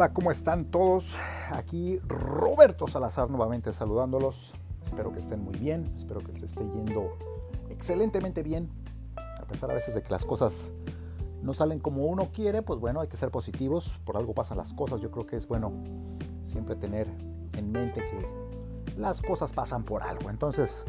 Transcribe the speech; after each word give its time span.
Hola, 0.00 0.14
¿cómo 0.14 0.30
están 0.30 0.64
todos? 0.64 1.18
Aquí 1.50 1.98
Roberto 2.08 2.86
Salazar 2.86 3.28
nuevamente 3.28 3.70
saludándolos. 3.70 4.54
Espero 4.82 5.12
que 5.12 5.18
estén 5.18 5.44
muy 5.44 5.54
bien, 5.58 5.92
espero 5.94 6.20
que 6.20 6.32
les 6.32 6.42
esté 6.42 6.64
yendo 6.70 7.18
excelentemente 7.68 8.42
bien. 8.42 8.70
A 9.38 9.44
pesar 9.44 9.70
a 9.70 9.74
veces 9.74 9.94
de 9.94 10.02
que 10.02 10.08
las 10.08 10.24
cosas 10.24 10.70
no 11.42 11.52
salen 11.52 11.80
como 11.80 12.06
uno 12.06 12.30
quiere, 12.32 12.62
pues 12.62 12.80
bueno, 12.80 13.02
hay 13.02 13.08
que 13.08 13.18
ser 13.18 13.30
positivos. 13.30 13.92
Por 14.06 14.16
algo 14.16 14.32
pasan 14.32 14.56
las 14.56 14.72
cosas. 14.72 15.02
Yo 15.02 15.10
creo 15.10 15.26
que 15.26 15.36
es 15.36 15.46
bueno 15.46 15.70
siempre 16.42 16.76
tener 16.76 17.06
en 17.58 17.70
mente 17.70 18.00
que 18.00 18.96
las 18.98 19.20
cosas 19.20 19.52
pasan 19.52 19.84
por 19.84 20.02
algo. 20.02 20.30
Entonces, 20.30 20.86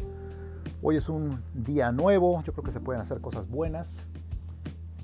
hoy 0.80 0.96
es 0.96 1.10
un 1.10 1.42
día 1.52 1.92
nuevo. 1.92 2.42
Yo 2.44 2.54
creo 2.54 2.64
que 2.64 2.72
se 2.72 2.80
pueden 2.80 3.02
hacer 3.02 3.20
cosas 3.20 3.46
buenas. 3.50 4.00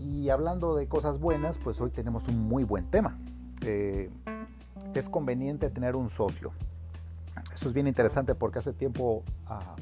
Y 0.01 0.31
hablando 0.31 0.75
de 0.77 0.89
cosas 0.89 1.21
buenas, 1.21 1.59
pues 1.59 1.79
hoy 1.83 1.91
tenemos 1.91 2.27
un 2.27 2.39
muy 2.39 2.65
buen 2.65 2.91
tema. 2.91 3.19
Eh, 3.63 4.11
es 4.95 5.09
conveniente 5.09 5.71
tener 5.71 5.97
un 5.97 6.11
socio. 6.11 6.53
Eso 7.55 7.69
es 7.69 7.75
bien 7.75 7.87
interesante 7.87 8.35
porque 8.35 8.59
hace 8.59 8.73
tiempo 8.73 9.23
ah, 9.47 9.77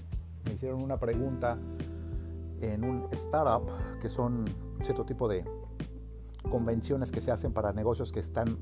me 0.44 0.54
hicieron 0.54 0.82
una 0.82 0.98
pregunta 0.98 1.58
en 2.60 2.84
un 2.84 3.08
startup, 3.12 3.70
que 4.00 4.08
son 4.08 4.44
cierto 4.80 5.04
tipo 5.04 5.28
de 5.28 5.44
convenciones 6.50 7.12
que 7.12 7.20
se 7.20 7.30
hacen 7.30 7.52
para 7.52 7.72
negocios 7.72 8.12
que 8.12 8.20
están 8.20 8.58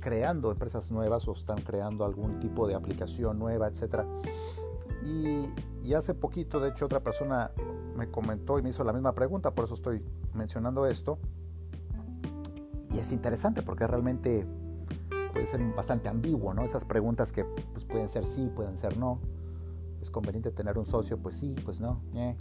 creando 0.00 0.50
empresas 0.50 0.90
nuevas 0.90 1.28
o 1.28 1.32
están 1.32 1.62
creando 1.62 2.04
algún 2.04 2.40
tipo 2.40 2.66
de 2.66 2.74
aplicación 2.74 3.38
nueva, 3.38 3.68
etc. 3.68 4.04
Y, 5.04 5.46
y 5.86 5.94
hace 5.94 6.14
poquito, 6.14 6.60
de 6.60 6.70
hecho, 6.70 6.86
otra 6.86 7.00
persona 7.00 7.52
me 7.96 8.10
comentó 8.10 8.58
y 8.58 8.62
me 8.62 8.70
hizo 8.70 8.82
la 8.84 8.92
misma 8.92 9.14
pregunta, 9.14 9.52
por 9.52 9.66
eso 9.66 9.74
estoy 9.74 10.02
mencionando 10.34 10.86
esto 10.86 11.18
es 13.00 13.12
interesante 13.12 13.62
porque 13.62 13.86
realmente 13.86 14.46
puede 15.32 15.46
ser 15.46 15.60
bastante 15.74 16.08
ambiguo, 16.08 16.54
¿no? 16.54 16.64
Esas 16.64 16.84
preguntas 16.84 17.32
que 17.32 17.44
pues, 17.44 17.84
pueden 17.84 18.08
ser 18.08 18.26
sí, 18.26 18.50
pueden 18.54 18.76
ser 18.76 18.96
no. 18.96 19.20
¿Es 20.00 20.10
conveniente 20.10 20.50
tener 20.50 20.78
un 20.78 20.86
socio? 20.86 21.18
Pues 21.18 21.36
sí, 21.36 21.56
pues 21.64 21.80
no. 21.80 22.00
Eh. 22.14 22.36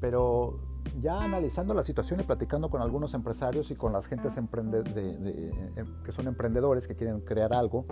Pero 0.00 0.60
ya 1.00 1.22
analizando 1.22 1.74
la 1.74 1.82
situación 1.82 2.20
y 2.20 2.22
platicando 2.24 2.70
con 2.70 2.82
algunos 2.82 3.14
empresarios 3.14 3.70
y 3.70 3.74
con 3.74 3.92
las 3.92 4.06
gentes 4.06 4.36
emprende 4.36 4.82
de, 4.82 5.50
em, 5.76 6.02
que 6.04 6.12
son 6.12 6.26
emprendedores 6.28 6.86
que 6.86 6.94
quieren 6.94 7.20
crear 7.20 7.52
algo, 7.52 7.84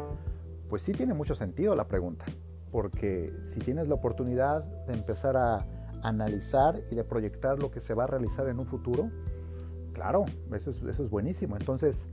pues 0.69 0.83
sí 0.83 0.93
tiene 0.93 1.15
mucho 1.15 1.35
sentido 1.35 1.75
la 1.75 1.89
pregunta. 1.89 2.27
Porque 2.71 3.33
si 3.43 3.59
tienes 3.61 3.89
la 3.89 3.95
oportunidad 3.95 4.65
de 4.87 4.95
empezar 4.95 5.37
a 5.37 5.67
analizar 6.03 6.81
y 6.91 6.95
de 6.95 7.05
proyectar 7.05 7.59
lo 7.59 7.71
que 7.71 7.81
se 7.81 7.95
va 7.95 8.05
a 8.05 8.07
realizar 8.07 8.49
en 8.49 8.59
un 8.59 8.67
futuro, 8.67 9.11
Claro, 10.01 10.25
eso 10.55 10.71
es, 10.71 11.11
buenísimo. 11.11 11.59
Entonces, 11.59 12.09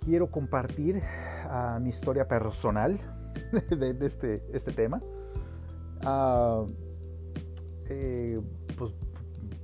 quiero 0.00 0.32
compartir 0.32 1.00
ah, 1.44 1.78
mi 1.80 1.90
historia 1.90 2.26
personal 2.26 2.98
de, 3.70 3.96
este, 4.00 4.44
este, 4.52 4.72
tema. 4.72 5.00
Uh, 6.04 6.66
eh, 7.88 8.40
pues 8.76 8.92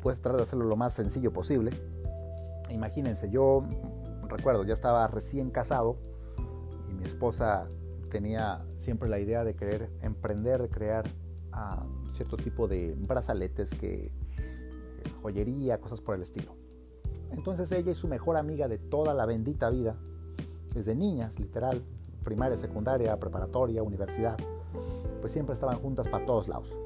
puedes 0.00 0.20
tratar 0.20 0.36
de 0.36 0.44
hacerlo 0.44 0.66
lo 0.66 0.76
más 0.76 0.92
sencillo 0.92 1.32
posible. 1.32 1.72
Imagínense, 2.70 3.28
yo 3.28 3.64
recuerdo, 4.28 4.62
ya 4.62 4.74
estaba 4.74 5.08
recién 5.08 5.50
casado 5.50 5.98
y 6.88 6.94
mi 6.94 7.06
esposa 7.06 7.66
tenía 8.08 8.64
siempre 8.76 9.08
la 9.08 9.18
idea 9.18 9.42
de 9.42 9.56
querer 9.56 9.90
emprender, 10.00 10.62
de 10.62 10.68
crear 10.68 11.10
ah, 11.50 11.84
cierto 12.08 12.36
tipo 12.36 12.68
de 12.68 12.94
brazaletes 12.96 13.74
que 13.74 14.12
joyería, 15.22 15.80
cosas 15.80 16.00
por 16.00 16.14
el 16.14 16.22
estilo. 16.22 16.57
Entonces 17.30 17.70
ella 17.72 17.92
y 17.92 17.94
su 17.94 18.08
mejor 18.08 18.36
amiga 18.36 18.68
de 18.68 18.78
toda 18.78 19.14
la 19.14 19.26
bendita 19.26 19.70
vida, 19.70 19.96
desde 20.74 20.94
niñas, 20.94 21.38
literal, 21.38 21.82
primaria, 22.24 22.56
secundaria, 22.56 23.18
preparatoria, 23.18 23.82
universidad, 23.82 24.36
pues 25.20 25.32
siempre 25.32 25.54
estaban 25.54 25.78
juntas 25.78 26.08
para 26.08 26.24
todos 26.24 26.48
lados. 26.48 26.76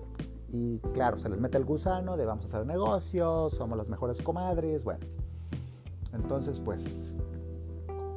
Y 0.48 0.78
claro, 0.94 1.18
se 1.18 1.28
les 1.28 1.40
mete 1.40 1.56
el 1.56 1.64
gusano 1.64 2.16
de 2.16 2.26
vamos 2.26 2.44
a 2.44 2.48
hacer 2.48 2.66
negocios, 2.66 3.54
somos 3.54 3.78
las 3.78 3.88
mejores 3.88 4.20
comadres, 4.20 4.84
bueno. 4.84 5.06
Entonces, 6.12 6.60
pues, 6.60 7.14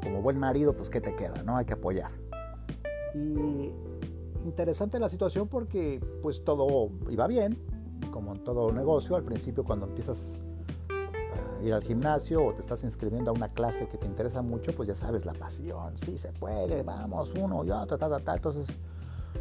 como 0.04 0.22
buen 0.22 0.38
marido, 0.38 0.74
pues, 0.74 0.90
¿qué 0.90 1.00
te 1.00 1.16
queda? 1.16 1.44
¿No? 1.44 1.56
Hay 1.56 1.66
que 1.66 1.74
apoyar. 1.74 2.12
Y 3.14 3.72
interesante 4.46 5.00
la 5.00 5.08
situación 5.08 5.48
porque, 5.48 6.02
pues, 6.22 6.44
todo 6.44 6.90
iba 7.10 7.26
bien, 7.28 7.58
como 8.12 8.34
en 8.34 8.44
todo 8.44 8.72
negocio, 8.74 9.16
al 9.16 9.24
principio 9.24 9.64
cuando 9.64 9.86
empiezas 9.86 10.38
ir 11.68 11.74
al 11.74 11.84
gimnasio 11.84 12.46
o 12.46 12.54
te 12.54 12.62
estás 12.62 12.84
inscribiendo 12.84 13.32
a 13.32 13.34
una 13.34 13.50
clase 13.50 13.88
que 13.88 13.98
te 13.98 14.06
interesa 14.06 14.42
mucho, 14.42 14.74
pues 14.74 14.88
ya 14.88 14.96
sabes 14.96 15.26
la 15.26 15.34
pasión, 15.34 15.98
sí 15.98 16.18
se 16.18 16.32
puede, 16.32 16.84
vamos, 16.84 17.34
uno 17.38 17.64
y 17.64 17.72
otro, 17.72 17.98
ta, 17.98 18.10
ta, 18.10 18.20
ta. 18.20 18.36
Entonces, 18.36 18.68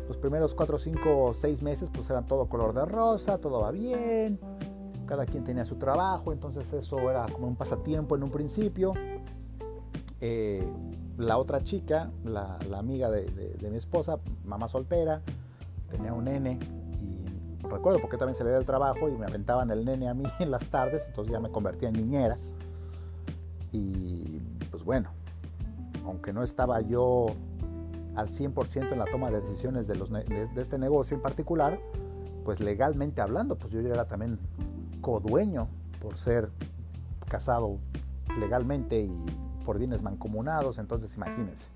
los 0.09 0.17
primeros 0.17 0.55
4, 0.55 0.79
5, 0.79 1.35
6 1.35 1.63
meses, 1.63 1.91
pues 1.93 2.09
eran 2.11 2.27
todo 2.27 2.47
color 2.49 2.75
de 2.75 2.85
rosa, 2.85 3.39
todo 3.39 3.61
va 3.61 3.71
bien, 3.71 4.39
cada 5.07 5.27
quien 5.27 5.45
tenía 5.45 5.65
su 5.65 5.77
trabajo, 5.77 6.33
entonces 6.33 6.73
eso 6.73 6.99
era 7.11 7.27
como 7.27 7.47
un 7.47 7.57
pasatiempo 7.57 8.17
en 8.17 8.23
un 8.23 8.31
principio. 8.31 8.95
Eh, 10.21 10.67
la 11.19 11.39
otra 11.39 11.63
chica, 11.63 12.11
la, 12.25 12.59
amiga 12.77 13.11
de, 13.11 13.27
de 13.27 13.71
mi 13.71 13.77
esposa, 13.77 14.19
mamá 14.45 14.67
soltera, 14.69 15.23
tenía 15.89 16.13
un 16.13 16.25
nene 16.25 16.59
recuerdo 17.75 18.01
porque 18.01 18.17
también 18.17 18.35
se 18.35 18.45
le 18.45 18.57
el 18.57 18.65
trabajo 18.65 19.09
y 19.09 19.13
me 19.13 19.27
aventaban 19.27 19.71
el 19.71 19.85
nene 19.85 20.09
a 20.09 20.15
mí 20.15 20.25
en 20.39 20.51
las 20.51 20.67
tardes, 20.67 21.07
entonces 21.07 21.33
ya 21.33 21.41
me 21.41 21.51
convertía 21.51 21.89
en 21.89 21.95
niñera. 21.95 22.37
Y 23.73 24.41
pues 24.71 24.85
bueno, 24.85 25.11
aunque 26.07 26.33
no 26.33 26.43
estaba 26.43 26.81
yo 26.81 27.27
al 28.15 28.29
100% 28.29 28.93
en 28.93 28.99
la 28.99 29.07
toma 29.07 29.31
de 29.31 29.41
decisiones 29.41 29.89
de, 29.89 29.97
los, 29.97 30.11
de, 30.11 30.49
este 30.57 30.79
negocio 30.79 31.17
en 31.17 31.23
particular, 31.23 31.81
pues 32.45 32.61
legalmente 32.61 33.21
hablando, 33.21 33.57
pues 33.57 33.73
yo 33.73 33.81
era 33.81 34.05
también 34.05 34.39
codueño 35.01 35.67
por 36.01 36.17
ser 36.17 36.51
casado 37.29 37.79
legalmente 38.39 39.01
y 39.01 39.25
por 39.65 39.79
bienes 39.79 40.03
mancomunados, 40.03 40.79
entonces 40.79 41.17
imagínense. 41.17 41.71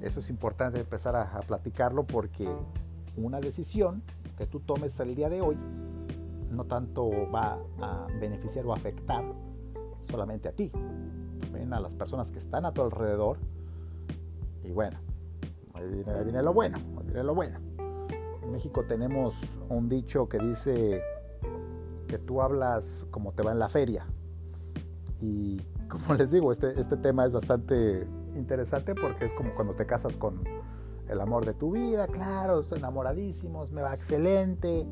Eso 0.00 0.18
es 0.18 0.30
importante 0.30 0.80
empezar 0.80 1.14
a 1.14 1.40
platicarlo 1.42 2.02
porque 2.04 2.48
una 3.16 3.40
decisión 3.40 4.02
que 4.36 4.46
tú 4.46 4.60
tomes 4.60 4.98
el 5.00 5.14
día 5.14 5.28
de 5.28 5.40
hoy 5.40 5.56
no 6.50 6.64
tanto 6.64 7.10
va 7.30 7.58
a 7.80 8.06
beneficiar 8.20 8.66
o 8.66 8.72
afectar 8.72 9.24
solamente 10.02 10.48
a 10.48 10.52
ti, 10.52 10.70
ven 11.52 11.72
a 11.72 11.80
las 11.80 11.94
personas 11.94 12.30
que 12.30 12.38
están 12.38 12.64
a 12.66 12.72
tu 12.72 12.82
alrededor 12.82 13.38
y 14.64 14.70
bueno, 14.70 14.98
ahí 15.74 15.86
viene, 16.24 16.42
lo 16.42 16.52
bueno, 16.52 16.78
ahí 16.98 17.04
viene 17.04 17.24
lo 17.24 17.34
bueno. 17.34 17.58
En 18.42 18.52
México 18.52 18.84
tenemos 18.84 19.34
un 19.68 19.88
dicho 19.88 20.28
que 20.28 20.38
dice 20.38 21.02
que 22.06 22.18
tú 22.18 22.42
hablas 22.42 23.06
como 23.10 23.32
te 23.32 23.42
va 23.42 23.52
en 23.52 23.58
la 23.58 23.68
feria 23.68 24.06
y 25.20 25.60
como 25.88 26.14
les 26.14 26.30
digo, 26.30 26.52
este, 26.52 26.78
este 26.78 26.96
tema 26.96 27.24
es 27.24 27.32
bastante 27.32 28.06
interesante 28.36 28.94
porque 28.94 29.26
es 29.26 29.32
como 29.32 29.54
cuando 29.54 29.74
te 29.74 29.86
casas 29.86 30.16
con 30.16 30.42
el 31.12 31.20
amor 31.20 31.44
de 31.44 31.54
tu 31.54 31.72
vida, 31.72 32.06
claro, 32.06 32.60
estoy 32.60 32.78
enamoradísimos, 32.78 33.70
me 33.70 33.82
va 33.82 33.94
excelente, 33.94 34.86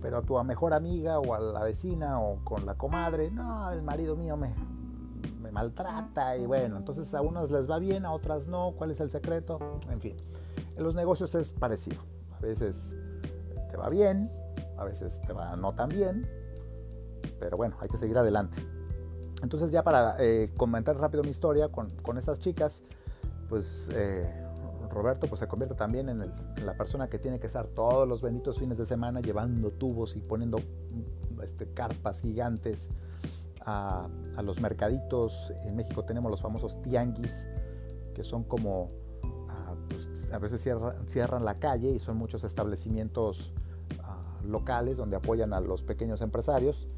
pero 0.00 0.18
a 0.18 0.22
tu 0.22 0.42
mejor 0.42 0.72
amiga 0.72 1.18
o 1.18 1.34
a 1.34 1.40
la 1.40 1.62
vecina 1.62 2.20
o 2.20 2.42
con 2.44 2.64
la 2.64 2.74
comadre, 2.74 3.30
no, 3.30 3.70
el 3.70 3.82
marido 3.82 4.16
mío 4.16 4.36
me, 4.36 4.54
maltrata 5.52 6.36
y 6.36 6.46
bueno, 6.46 6.76
entonces 6.76 7.12
a 7.12 7.22
unos 7.22 7.50
les 7.50 7.68
va 7.68 7.80
bien, 7.80 8.06
a 8.06 8.12
otras 8.12 8.46
no, 8.46 8.72
¿cuál 8.78 8.92
es 8.92 9.00
el 9.00 9.10
secreto? 9.10 9.80
En 9.90 10.00
fin, 10.00 10.14
en 10.76 10.84
los 10.84 10.94
negocios 10.94 11.34
es 11.34 11.50
parecido, 11.50 12.00
a 12.36 12.38
veces 12.38 12.94
te 13.68 13.76
va 13.76 13.88
bien, 13.88 14.30
a 14.78 14.84
veces 14.84 15.20
te 15.22 15.32
va 15.32 15.56
no 15.56 15.74
tan 15.74 15.88
bien, 15.88 16.30
pero 17.40 17.56
bueno, 17.56 17.76
hay 17.80 17.88
que 17.88 17.98
seguir 17.98 18.16
adelante. 18.16 18.64
Entonces 19.42 19.72
ya 19.72 19.82
para 19.82 20.14
eh, 20.20 20.52
comentar 20.56 20.96
rápido 20.96 21.24
mi 21.24 21.30
historia 21.30 21.68
con, 21.68 21.90
con 21.96 22.16
estas 22.16 22.38
chicas, 22.38 22.84
pues 23.48 23.90
eh, 23.92 24.32
Roberto 24.90 25.26
pues 25.28 25.38
se 25.40 25.48
convierte 25.48 25.74
también 25.74 26.08
en, 26.08 26.20
la 26.64 26.74
persona 26.74 27.08
que 27.08 27.18
tiene 27.18 27.40
que 27.40 27.46
estar 27.46 27.66
todos 27.68 28.06
los 28.06 28.20
benditos 28.20 28.58
fines 28.58 28.78
de 28.78 28.86
semana 28.86 29.20
llevando 29.20 29.70
tubos 29.70 30.16
y 30.16 30.20
poniendo 30.20 30.58
este, 31.42 31.72
carpas 31.72 32.20
gigantes 32.20 32.90
a, 33.64 34.08
los 34.42 34.60
mercaditos. 34.60 35.52
En 35.64 35.76
México 35.76 36.04
tenemos 36.04 36.30
los 36.30 36.40
famosos 36.40 36.80
tianguis, 36.82 37.46
que 38.14 38.24
son 38.24 38.42
como, 38.44 38.90
ah, 39.48 39.74
pues, 39.88 40.30
a 40.32 40.38
veces 40.38 40.66
cierran, 41.06 41.44
la 41.44 41.58
calle 41.58 41.90
y 41.90 42.00
son 42.00 42.16
muchos 42.16 42.42
establecimientos 42.44 43.52
ah, 44.02 44.40
locales 44.44 44.96
donde 44.96 45.16
apoyan 45.16 45.52
a 45.52 45.60
los 45.60 45.82
pequeños 45.82 46.20
empresarios 46.22 46.88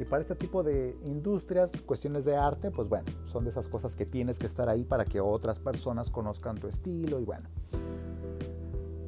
y 0.00 0.04
para 0.06 0.22
este 0.22 0.34
tipo 0.34 0.62
de 0.62 0.96
industrias, 1.04 1.70
cuestiones 1.84 2.24
de 2.24 2.34
arte, 2.34 2.70
pues 2.70 2.88
bueno, 2.88 3.04
son 3.26 3.44
de 3.44 3.50
esas 3.50 3.68
cosas 3.68 3.94
que 3.94 4.06
tienes 4.06 4.38
que 4.38 4.46
estar 4.46 4.70
ahí 4.70 4.82
para 4.82 5.04
que 5.04 5.20
otras 5.20 5.58
personas 5.58 6.10
conozcan 6.10 6.58
tu 6.58 6.68
estilo 6.68 7.20
y 7.20 7.24
bueno. 7.24 7.50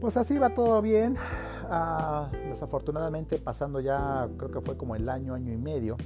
Pues 0.03 0.19
así 0.19 0.39
va 0.39 0.53
todo 0.53 0.83
bien. 0.83 1.17
Ah, 1.71 2.31
desafortunadamente 2.51 3.39
pasando 3.39 3.81
ya, 3.81 4.29
creo 4.37 4.51
que 4.51 4.61
fue 4.61 4.77
como 4.77 4.95
el 4.95 5.09
año, 5.09 5.33
año 5.33 5.55
y 5.55 5.57
medio, 5.57 5.97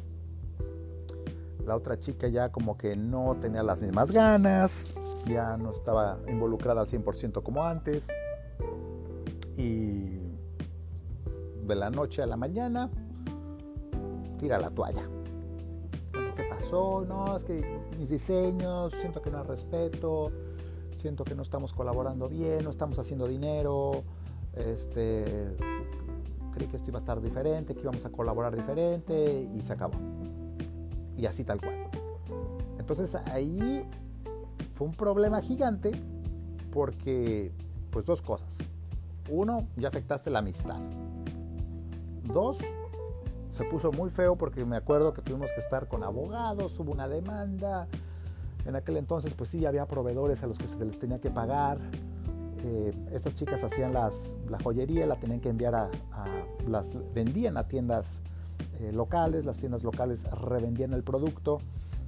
la 1.67 1.75
otra 1.75 1.99
chica 1.99 2.29
ya 2.29 2.53
como 2.53 2.79
que 2.79 2.95
no 2.95 3.35
tenía 3.41 3.65
las 3.65 3.83
mismas 3.83 4.13
ganas, 4.13 4.95
ya 5.27 5.57
no 5.57 5.73
estaba 5.73 6.21
involucrada 6.29 6.83
al 6.83 6.87
100% 6.87 7.43
como 7.43 7.65
antes. 7.65 8.07
Y 9.57 10.21
de 11.67 11.75
la 11.75 11.91
noche 11.91 12.23
a 12.23 12.27
la 12.27 12.37
mañana, 12.37 12.89
tira 14.37 14.59
la 14.59 14.71
toalla. 14.71 15.03
Bueno, 16.13 16.35
¿qué 16.35 16.45
pasó? 16.45 17.05
No, 17.07 17.37
es 17.37 17.45
que 17.45 17.81
mis 17.99 18.09
diseños, 18.09 18.93
siento 19.01 19.23
que 19.23 19.31
no 19.31 19.39
hay 19.39 19.47
respeto, 19.47 20.33
siento 20.97 21.25
que 21.25 21.35
no 21.35 21.43
estamos 21.43 21.73
colaborando 21.73 22.29
bien, 22.29 22.65
no 22.65 22.71
estamos 22.71 22.99
haciendo 22.99 23.27
dinero, 23.27 24.03
este, 24.57 25.57
creí 26.53 26.69
que 26.69 26.77
esto 26.77 26.91
iba 26.91 26.99
a 26.99 27.01
estar 27.01 27.21
diferente, 27.21 27.75
que 27.75 27.81
íbamos 27.81 28.05
a 28.05 28.11
colaborar 28.11 28.57
diferente 28.57 29.49
y 29.55 29.61
se 29.63 29.73
acabó. 29.73 29.99
Y 31.17 31.27
así 31.27 31.45
tal 31.45 31.61
cual. 31.61 31.89
Entonces 32.79 33.15
ahí 33.15 33.85
fue 34.75 34.87
un 34.87 34.95
problema 34.95 35.41
gigante 35.41 35.93
porque, 36.73 37.53
pues 37.91 38.05
dos 38.05 38.23
cosas. 38.23 38.59
Uno, 39.29 39.67
ya 39.77 39.89
afectaste 39.89 40.31
la 40.31 40.41
amistad. 40.41 40.79
Dos, 42.25 42.59
se 43.57 43.65
puso 43.65 43.91
muy 43.91 44.11
feo 44.11 44.37
porque 44.37 44.67
me 44.67 44.77
acuerdo 44.77 45.15
que 45.15 45.23
tuvimos 45.23 45.51
que 45.53 45.61
estar 45.61 45.89
con 45.89 46.05
abogados, 46.05 46.79
hubo 46.79 46.93
una 46.93 47.09
demanda. 47.09 47.89
En 48.67 48.77
aquel 48.77 48.99
entonces, 48.99 49.33
pues 49.33 49.49
sí, 49.49 49.65
había 49.65 49.87
proveedores 49.87 50.43
a 50.43 50.47
los 50.47 50.59
que 50.59 50.69
se 50.69 50.85
les 50.85 50.99
tenía 50.99 51.21
que 51.21 51.31
pagar. 51.31 51.79
Eh, 52.65 52.93
estas 53.13 53.35
chicas 53.35 53.65
hacían 53.65 53.95
las, 53.95 54.37
la 54.51 54.59
joyería, 54.59 55.07
la 55.07 55.17
tenían 55.17 55.41
que 55.41 55.49
enviar 55.49 55.75
a, 55.75 55.89
las 56.69 56.97
vendían 57.15 57.57
a 57.57 57.67
tiendas 57.67 58.21
eh, 58.81 58.93
locales, 58.93 59.47
las 59.47 59.59
tiendas 59.59 59.83
locales 59.83 60.25
revendían 60.31 60.93
el 60.93 61.03
producto. 61.03 61.61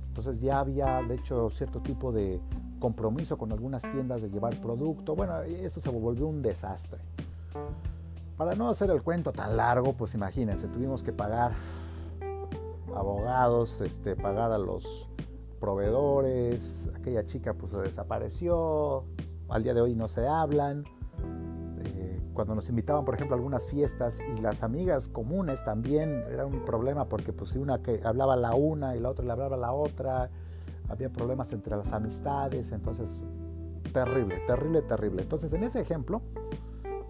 Entonces 0.08 0.40
ya 0.40 0.58
había, 0.58 1.02
de 1.02 1.14
hecho, 1.14 1.48
cierto 1.48 1.80
tipo 1.80 2.12
de 2.12 2.40
compromiso 2.78 3.38
con 3.38 3.52
algunas 3.52 3.82
tiendas 3.82 4.20
de 4.20 4.28
llevar 4.28 4.54
producto. 4.60 5.16
Bueno, 5.16 5.40
esto 5.40 5.80
se 5.80 5.88
volvió 5.88 6.26
un 6.26 6.42
desastre. 6.42 7.00
Para 8.38 8.54
no 8.54 8.68
hacer 8.68 8.88
el 8.90 9.02
cuento 9.02 9.32
tan 9.32 9.56
largo, 9.56 9.94
pues 9.94 10.14
imagínense, 10.14 10.68
tuvimos 10.68 11.02
que 11.02 11.12
pagar 11.12 11.50
abogados, 12.94 13.80
este, 13.80 14.14
pagar 14.14 14.52
a 14.52 14.58
los 14.58 15.08
proveedores, 15.58 16.88
aquella 16.94 17.24
chica 17.24 17.54
pues 17.54 17.72
desapareció, 17.72 19.02
al 19.48 19.64
día 19.64 19.74
de 19.74 19.80
hoy 19.80 19.96
no 19.96 20.06
se 20.06 20.28
hablan. 20.28 20.84
Eh, 21.84 22.20
cuando 22.32 22.54
nos 22.54 22.68
invitaban, 22.68 23.04
por 23.04 23.16
ejemplo, 23.16 23.34
a 23.34 23.38
algunas 23.38 23.66
fiestas 23.66 24.20
y 24.20 24.40
las 24.40 24.62
amigas 24.62 25.08
comunes 25.08 25.64
también 25.64 26.22
era 26.30 26.46
un 26.46 26.64
problema 26.64 27.08
porque 27.08 27.32
pues 27.32 27.56
una 27.56 27.82
que 27.82 28.00
hablaba 28.04 28.36
la 28.36 28.54
una 28.54 28.94
y 28.94 29.00
la 29.00 29.10
otra 29.10 29.24
le 29.24 29.32
hablaba 29.32 29.56
la 29.56 29.72
otra, 29.72 30.30
había 30.88 31.10
problemas 31.10 31.52
entre 31.52 31.76
las 31.76 31.92
amistades, 31.92 32.70
entonces 32.70 33.20
terrible, 33.92 34.38
terrible, 34.46 34.82
terrible. 34.82 35.22
Entonces 35.22 35.52
en 35.52 35.64
ese 35.64 35.80
ejemplo, 35.80 36.22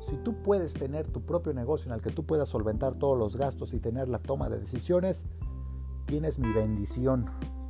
si 0.08 0.16
tú 0.16 0.34
puedes 0.42 0.72
tener 0.72 1.06
tu 1.06 1.20
propio 1.20 1.52
negocio 1.52 1.88
en 1.90 1.94
el 1.94 2.00
que 2.00 2.10
tú 2.10 2.24
puedas 2.24 2.48
solventar 2.48 2.94
todos 2.94 3.18
los 3.18 3.36
gastos 3.36 3.74
y 3.74 3.78
tener 3.78 4.08
la 4.08 4.18
toma 4.18 4.48
de 4.48 4.58
decisiones, 4.58 5.26
tienes 6.06 6.38
mi 6.38 6.52
bendición. 6.52 7.26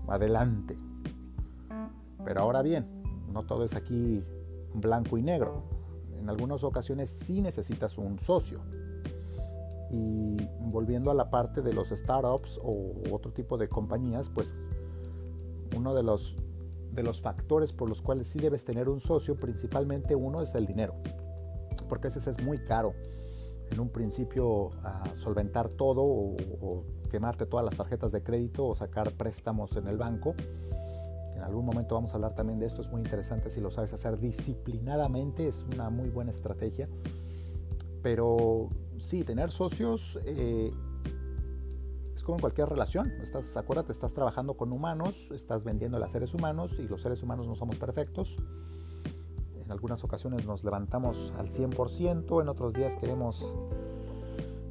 Adelante. 0.06 0.78
Pero 2.24 2.40
ahora 2.40 2.62
bien, 2.62 2.86
no 3.32 3.44
todo 3.44 3.64
es 3.64 3.74
aquí 3.74 4.22
blanco 4.72 5.18
y 5.18 5.22
negro. 5.22 5.64
En 6.18 6.30
algunas 6.30 6.64
ocasiones 6.64 7.10
sí 7.10 7.40
necesitas 7.40 7.98
un 7.98 8.18
socio. 8.18 8.60
Y 9.90 10.36
volviendo 10.60 11.10
a 11.10 11.14
la 11.14 11.30
parte 11.30 11.60
de 11.60 11.72
los 11.72 11.88
startups 11.88 12.60
o 12.62 12.94
otro 13.10 13.32
tipo 13.32 13.58
de 13.58 13.68
compañías, 13.68 14.30
pues 14.30 14.54
uno 15.76 15.94
de 15.94 16.02
los, 16.02 16.36
de 16.92 17.02
los 17.02 17.20
factores 17.20 17.72
por 17.72 17.88
los 17.88 18.00
cuales 18.00 18.28
sí 18.28 18.38
debes 18.38 18.64
tener 18.64 18.88
un 18.88 19.00
socio, 19.00 19.36
principalmente 19.36 20.14
uno 20.14 20.40
es 20.40 20.54
el 20.54 20.66
dinero 20.66 20.94
porque 21.88 22.08
ese 22.08 22.30
es 22.30 22.42
muy 22.42 22.58
caro. 22.58 22.94
En 23.70 23.80
un 23.80 23.90
principio 23.90 24.70
solventar 25.14 25.68
todo 25.68 26.02
o, 26.02 26.84
quemarte 27.10 27.46
todas 27.46 27.64
las 27.64 27.74
tarjetas 27.76 28.12
de 28.12 28.22
crédito 28.22 28.66
o 28.66 28.74
sacar 28.74 29.12
préstamos 29.12 29.76
en 29.76 29.88
el 29.88 29.96
banco. 29.96 30.34
En 31.34 31.42
algún 31.42 31.64
momento 31.64 31.94
vamos 31.94 32.12
a 32.12 32.16
hablar 32.16 32.34
también 32.34 32.58
de 32.58 32.66
esto, 32.66 32.82
es 32.82 32.88
muy 32.88 33.00
interesante 33.00 33.48
si 33.48 33.60
lo 33.60 33.70
sabes 33.70 33.92
hacer 33.92 34.18
disciplinadamente, 34.18 35.48
es 35.48 35.64
una 35.72 35.88
muy 35.88 36.10
buena 36.10 36.30
estrategia. 36.30 36.88
Pero 38.02 38.68
sí, 38.98 39.24
tener 39.24 39.50
socios 39.50 40.18
eh, 40.24 40.70
es 42.14 42.22
como 42.22 42.36
en 42.36 42.40
cualquier 42.40 42.68
relación. 42.68 43.10
Estás, 43.22 43.56
acuérdate, 43.56 43.92
estás 43.92 44.12
trabajando 44.12 44.54
con 44.54 44.72
humanos, 44.72 45.30
estás 45.30 45.64
vendiendo 45.64 46.02
a 46.02 46.08
seres 46.08 46.34
humanos 46.34 46.78
y 46.78 46.88
los 46.88 47.00
seres 47.00 47.22
humanos 47.22 47.46
no 47.46 47.54
somos 47.54 47.76
perfectos 47.76 48.36
en 49.68 49.72
algunas 49.72 50.02
ocasiones 50.02 50.46
nos 50.46 50.64
levantamos 50.64 51.34
al 51.36 51.50
100%, 51.50 52.40
en 52.40 52.48
otros 52.48 52.72
días 52.72 52.96
queremos 52.96 53.54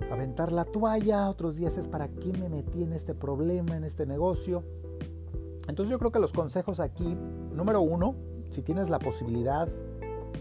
aventar 0.09 0.51
la 0.51 0.65
toalla, 0.65 1.29
otros 1.29 1.55
días 1.55 1.77
es 1.77 1.87
para 1.87 2.07
qué 2.07 2.33
me 2.33 2.49
metí 2.49 2.81
en 2.81 2.93
este 2.93 3.13
problema, 3.13 3.77
en 3.77 3.83
este 3.83 4.07
negocio. 4.07 4.63
Entonces 5.67 5.91
yo 5.91 5.99
creo 5.99 6.11
que 6.11 6.17
los 6.17 6.33
consejos 6.33 6.79
aquí, 6.79 7.15
número 7.53 7.79
uno, 7.81 8.15
si 8.49 8.63
tienes 8.63 8.89
la 8.89 8.97
posibilidad 8.97 9.67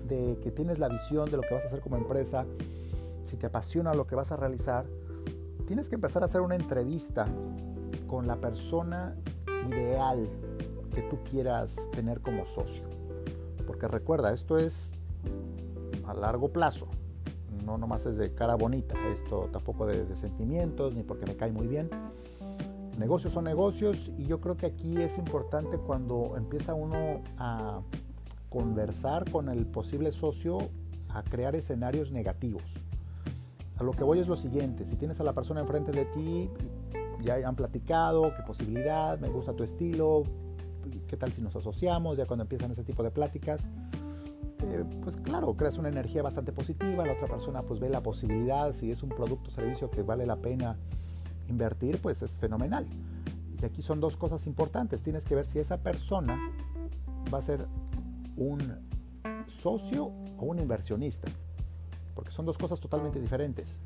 de 0.08 0.38
que 0.42 0.50
tienes 0.50 0.78
la 0.78 0.88
visión 0.88 1.30
de 1.30 1.36
lo 1.36 1.42
que 1.42 1.52
vas 1.52 1.64
a 1.64 1.66
hacer 1.66 1.80
como 1.80 1.98
empresa, 1.98 2.46
si 3.26 3.36
te 3.36 3.44
apasiona 3.44 3.92
lo 3.92 4.06
que 4.06 4.14
vas 4.14 4.32
a 4.32 4.38
realizar, 4.38 4.86
tienes 5.66 5.90
que 5.90 5.96
empezar 5.96 6.22
a 6.22 6.24
hacer 6.24 6.40
una 6.40 6.54
entrevista 6.54 7.26
con 8.06 8.26
la 8.26 8.36
persona 8.36 9.16
ideal 9.68 10.26
que 10.94 11.02
tú 11.02 11.18
quieras 11.30 11.90
tener 11.92 12.22
como 12.22 12.46
socio. 12.46 12.96
Porque 13.66 13.88
recuerda, 13.88 14.32
esto 14.32 14.58
es 14.58 14.94
a 16.06 16.14
largo 16.14 16.52
plazo. 16.52 16.88
No 17.64 17.78
nomás 17.78 18.06
es 18.06 18.16
de 18.16 18.32
cara 18.32 18.54
bonita, 18.54 18.94
esto 19.12 19.48
tampoco 19.52 19.86
de, 19.86 20.06
de 20.06 20.16
sentimientos, 20.16 20.94
ni 20.94 21.02
porque 21.02 21.26
me 21.26 21.36
cae 21.36 21.52
muy 21.52 21.66
bien. 21.66 21.90
Negocios 22.98 23.32
son 23.32 23.44
negocios 23.44 24.10
y 24.16 24.24
yo 24.24 24.40
creo 24.40 24.56
que 24.56 24.66
aquí 24.66 25.00
es 25.02 25.18
importante 25.18 25.76
cuando 25.76 26.34
empieza 26.36 26.74
uno 26.74 27.22
a 27.36 27.82
conversar 28.48 29.30
con 29.30 29.48
el 29.48 29.66
posible 29.66 30.12
socio 30.12 30.58
a 31.10 31.22
crear 31.22 31.54
escenarios 31.54 32.10
negativos. 32.10 32.62
A 33.76 33.82
lo 33.82 33.92
que 33.92 34.04
voy 34.04 34.18
es 34.18 34.28
lo 34.28 34.36
siguiente, 34.36 34.86
si 34.86 34.96
tienes 34.96 35.20
a 35.20 35.24
la 35.24 35.34
persona 35.34 35.60
enfrente 35.60 35.92
de 35.92 36.06
ti, 36.06 36.48
ya 37.22 37.36
han 37.46 37.56
platicado, 37.56 38.34
qué 38.34 38.42
posibilidad, 38.46 39.18
me 39.18 39.28
gusta 39.28 39.52
tu 39.52 39.62
estilo, 39.62 40.24
¿qué 41.06 41.16
tal 41.16 41.32
si 41.32 41.42
nos 41.42 41.56
asociamos? 41.56 42.16
Ya 42.16 42.26
cuando 42.26 42.42
empiezan 42.42 42.70
ese 42.70 42.84
tipo 42.84 43.02
de 43.02 43.10
pláticas, 43.10 43.70
eh, 44.62 44.84
pues 45.02 45.16
claro, 45.16 45.54
creas 45.56 45.78
una 45.78 45.88
energía 45.88 46.22
bastante 46.22 46.52
positiva, 46.52 47.04
la 47.04 47.12
otra 47.12 47.28
persona 47.28 47.62
pues 47.62 47.80
ve 47.80 47.88
la 47.88 48.02
posibilidad, 48.02 48.72
si 48.72 48.90
es 48.90 49.02
un 49.02 49.10
producto 49.10 49.48
o 49.48 49.50
servicio 49.50 49.90
que 49.90 50.02
vale 50.02 50.26
la 50.26 50.36
pena 50.36 50.76
invertir, 51.48 52.00
pues 52.00 52.22
es 52.22 52.38
fenomenal. 52.38 52.86
Y 53.60 53.64
aquí 53.64 53.82
son 53.82 54.00
dos 54.00 54.16
cosas 54.16 54.46
importantes, 54.46 55.02
tienes 55.02 55.24
que 55.24 55.34
ver 55.34 55.46
si 55.46 55.58
esa 55.58 55.78
persona 55.78 56.38
va 57.32 57.38
a 57.38 57.42
ser 57.42 57.66
un 58.36 58.86
socio 59.46 60.06
o 60.06 60.44
un 60.44 60.58
inversionista, 60.58 61.28
porque 62.14 62.30
son 62.30 62.46
dos 62.46 62.58
cosas 62.58 62.80
totalmente 62.80 63.20
diferentes 63.20 63.80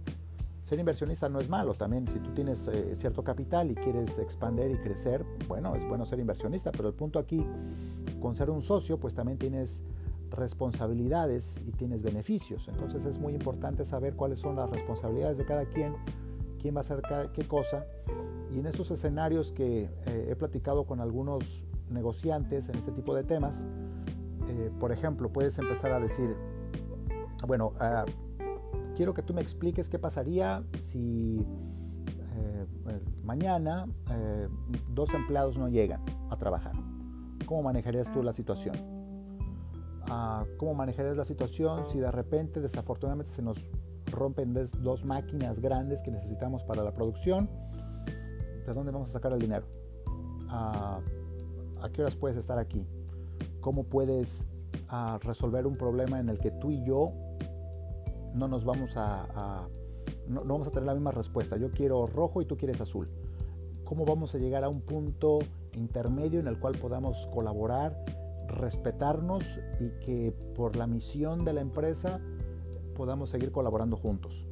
ser 0.63 0.79
inversionista 0.79 1.29
no 1.29 1.41
es 1.41 1.49
malo 1.49 1.75
también. 1.75 2.07
Si 2.09 2.19
tú 2.19 2.33
tienes 2.33 2.69
eh, 2.69 2.95
cierto 2.95 3.25
capital 3.25 3.71
y 3.71 3.75
quieres 3.75 4.19
expandir 4.19 4.71
y 4.71 4.77
crecer, 4.77 5.25
bueno, 5.49 5.75
es 5.75 5.87
bueno 5.89 6.05
ser 6.05 6.21
inversionista, 6.21 6.71
pero 6.71 6.89
el 6.89 6.95
punto 6.95 7.19
aquí, 7.19 7.45
con 8.21 8.37
ser 8.37 8.51
un 8.51 8.63
socio, 8.63 8.99
pues 8.99 9.15
también 9.15 9.39
tienes 9.39 9.83
responsabilidades 10.31 11.61
y 11.67 11.73
tienes 11.73 12.03
beneficios. 12.03 12.69
Entonces 12.69 13.05
es 13.05 13.19
muy 13.19 13.33
importante 13.35 13.85
saber 13.85 14.15
cuáles 14.15 14.39
son 14.39 14.57
las 14.57 14.71
responsabilidades 14.71 15.39
de 15.39 15.45
cada 15.45 15.65
quien, 15.65 15.95
quién 16.61 16.75
va 16.75 16.79
a 16.79 16.83
hacer 16.83 17.03
qué 17.33 17.45
cosa. 17.47 17.87
Y 18.55 18.59
en 18.59 18.67
estos 18.67 18.91
escenarios 18.91 19.53
que 19.53 19.85
eh, 20.07 20.29
he 20.31 20.37
platicado 20.37 20.85
con 20.85 21.01
algunos 21.01 21.65
negociantes 21.89 22.69
en 22.69 22.77
este 22.77 22.93
tipo 22.93 23.15
de 23.15 23.25
temas, 23.25 23.67
eh, 24.49 24.71
por 24.79 24.93
ejemplo, 24.93 25.33
puedes 25.33 25.59
empezar 25.59 25.93
a 25.93 26.01
decir, 26.01 26.37
bueno, 27.47 27.73
uh, 27.81 28.30
quiero 29.01 29.15
que 29.15 29.23
tú 29.23 29.33
me 29.33 29.41
expliques 29.41 29.89
qué 29.89 29.99
pasaría 29.99 30.63
si 30.79 31.43
eh, 32.37 32.67
mañana 33.25 33.87
eh, 34.11 34.47
dos 34.91 35.15
empleados 35.15 35.57
no 35.57 35.71
llegan 35.71 36.03
a 36.29 36.37
trabajar. 36.37 36.75
¿Cómo 37.47 37.63
manejarías 37.63 38.13
tú 38.13 38.23
la 38.23 38.35
situación? 38.35 38.77
Ah, 40.03 40.45
¿Cómo 40.59 40.75
manejarías 40.75 41.17
la 41.17 41.25
situación 41.25 41.87
si 41.87 41.99
de 41.99 42.11
repente, 42.11 42.61
desafortunadamente, 42.61 43.33
se 43.33 43.41
nos 43.41 43.71
rompen 44.05 44.53
dos 44.53 45.07
máquinas 45.07 45.61
grandes 45.61 46.03
que 46.03 46.11
necesitamos 46.11 46.63
para 46.63 46.85
la 46.85 46.93
producción? 46.93 47.49
¿De 48.67 48.75
dónde 48.75 48.93
vamos 48.93 49.09
a 49.09 49.13
sacar 49.15 49.33
el 49.33 49.39
dinero? 49.39 49.65
Ah, 50.51 51.01
¿A 51.81 51.89
qué 51.89 52.03
horas 52.03 52.17
puedes 52.17 52.37
estar 52.37 52.59
aquí? 52.59 52.87
¿Cómo 53.63 53.85
puedes 53.85 54.47
ah, 54.91 55.19
resolver 55.23 55.67
un 55.67 55.79
problema 55.79 56.21
en 56.21 56.29
el 56.29 56.39
que 56.39 56.51
tú 56.51 56.71
y 56.71 56.85
yo 56.85 57.15
no 58.35 58.49
nos 58.49 58.65
vamos 58.65 58.93
a, 58.97 59.69
no, 60.29 60.45
vamos 60.45 60.69
a 60.69 60.71
tener 60.71 60.87
la 60.87 60.95
misma 60.95 61.13
respuesta. 61.13 61.57
Yo 61.57 61.71
quiero 61.71 62.07
rojo 62.07 62.43
y 62.43 62.47
tú 62.47 62.57
quieres 62.57 62.81
azul. 62.81 63.09
cómo 63.85 64.05
vamos 64.05 64.35
a 64.35 64.39
llegar 64.39 64.63
a 64.63 64.69
un 64.69 64.83
punto 64.83 65.41
intermedio 65.75 66.39
en 66.39 66.47
el 66.47 66.59
cual 66.59 66.77
podamos 66.79 67.29
colaborar, 67.33 68.05
respetarnos 68.47 69.45
y 69.81 69.91
que 70.05 70.33
por 70.55 70.77
la 70.77 70.87
misión 70.87 71.45
de 71.45 71.53
la 71.53 71.61
empresa 71.61 72.21
podamos 72.95 73.31
seguir 73.31 73.51
colaborando 73.51 73.97
juntos. 73.97 74.47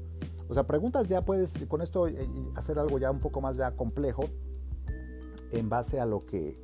O 0.48 0.54
sea, 0.54 0.66
preguntas 0.66 1.06
ya 1.06 1.24
puedes 1.24 1.66
con 1.66 1.82
esto 1.82 2.08
eh, 2.08 2.26
hacer 2.56 2.78
algo 2.78 2.98
ya 2.98 3.10
un 3.10 3.20
poco 3.20 3.40
más 3.40 3.56
ya 3.56 3.76
complejo 3.76 4.24
en 5.52 5.68
base 5.68 6.00
a 6.00 6.06
lo 6.06 6.24
que 6.24 6.58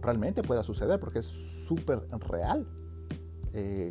realmente 0.00 0.42
pueda 0.42 0.62
suceder, 0.62 1.00
porque 1.00 1.18
es 1.18 1.26
súper 1.26 2.06
real. 2.28 2.66
Eh, 3.52 3.90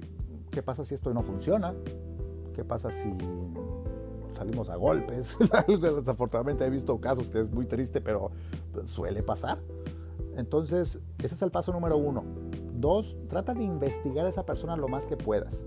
¿Qué 0.52 0.64
pasa 0.64 0.84
si 0.84 0.96
esto 0.96 1.14
no 1.14 1.22
funciona? 1.22 1.74
¿Qué 2.56 2.64
pasa 2.64 2.92
si 2.92 3.14
salimos 4.34 4.70
a 4.70 4.76
golpes? 4.76 5.38
Desafortunadamente 5.68 6.66
he 6.66 6.70
visto 6.70 7.00
casos 7.00 7.30
que 7.30 7.40
es 7.40 7.52
muy 7.52 7.66
triste, 7.66 8.02
pero 8.02 8.32
suele 8.86 9.22
pasar. 9.22 9.60
Entonces, 10.36 11.00
ese 11.24 11.36
es 11.36 11.42
el 11.42 11.52
paso 11.52 11.72
número 11.72 11.98
uno. 11.98 12.24
Dos, 12.74 13.18
trata 13.28 13.54
de 13.54 13.64
investigar 13.64 14.26
a 14.26 14.30
esa 14.30 14.46
persona 14.46 14.78
lo 14.78 14.88
más 14.88 15.08
que 15.08 15.18
puedas. 15.18 15.64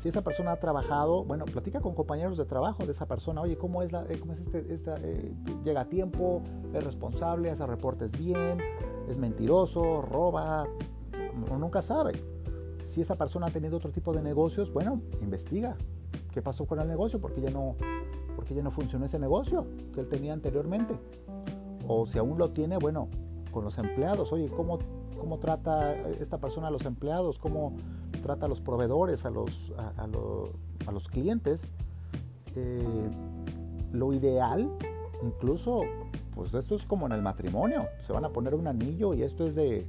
Si 0.00 0.08
esa 0.08 0.22
persona 0.22 0.52
ha 0.52 0.56
trabajado, 0.58 1.24
bueno, 1.24 1.44
platica 1.44 1.80
con 1.80 1.94
compañeros 1.94 2.38
de 2.38 2.46
trabajo 2.46 2.86
de 2.86 2.92
esa 2.92 3.06
persona. 3.06 3.42
Oye, 3.42 3.58
¿cómo 3.58 3.82
es, 3.82 3.92
la, 3.92 4.06
eh, 4.08 4.18
cómo 4.18 4.32
es 4.32 4.40
este, 4.40 4.72
esta, 4.72 4.96
eh, 5.02 5.34
llega 5.62 5.82
a 5.82 5.84
tiempo, 5.90 6.40
es 6.72 6.82
responsable, 6.82 7.50
hace 7.50 7.66
reportes 7.66 8.12
bien, 8.12 8.58
es 9.10 9.18
mentiroso, 9.18 10.00
roba, 10.00 10.66
nunca 11.58 11.82
sabe. 11.82 12.12
Si 12.84 13.00
esa 13.00 13.16
persona 13.16 13.46
ha 13.46 13.50
tenido 13.50 13.76
otro 13.76 13.90
tipo 13.90 14.12
de 14.12 14.22
negocios, 14.22 14.72
bueno, 14.72 15.00
investiga. 15.22 15.76
¿Qué 16.32 16.42
pasó 16.42 16.66
con 16.66 16.80
el 16.80 16.88
negocio? 16.88 17.20
¿Por 17.20 17.32
qué 17.34 17.40
ya 17.40 17.50
no, 17.50 17.76
porque 18.36 18.54
ya 18.54 18.62
no 18.62 18.70
funcionó 18.70 19.04
ese 19.06 19.18
negocio 19.18 19.66
que 19.92 20.00
él 20.00 20.08
tenía 20.08 20.32
anteriormente? 20.32 20.94
O 21.86 22.06
si 22.06 22.18
aún 22.18 22.38
lo 22.38 22.50
tiene, 22.50 22.78
bueno, 22.78 23.08
con 23.50 23.64
los 23.64 23.78
empleados. 23.78 24.32
Oye, 24.32 24.48
¿cómo, 24.48 24.78
cómo 25.18 25.38
trata 25.38 25.94
esta 26.08 26.38
persona 26.38 26.68
a 26.68 26.70
los 26.70 26.84
empleados? 26.84 27.38
¿Cómo 27.38 27.74
trata 28.22 28.46
a 28.46 28.48
los 28.48 28.60
proveedores, 28.60 29.24
a 29.24 29.30
los, 29.30 29.72
a, 29.76 30.92
los 30.92 31.08
clientes? 31.08 31.72
Eh, 32.54 33.10
lo 33.92 34.12
ideal, 34.12 34.70
incluso, 35.22 35.82
pues 36.34 36.54
esto 36.54 36.76
es 36.76 36.84
como 36.84 37.06
en 37.06 37.12
el 37.12 37.22
matrimonio. 37.22 37.86
Se 38.06 38.12
van 38.12 38.24
a 38.24 38.30
poner 38.30 38.54
un 38.54 38.66
anillo 38.66 39.14
y 39.14 39.22
esto 39.22 39.46
es 39.46 39.54
de 39.54 39.86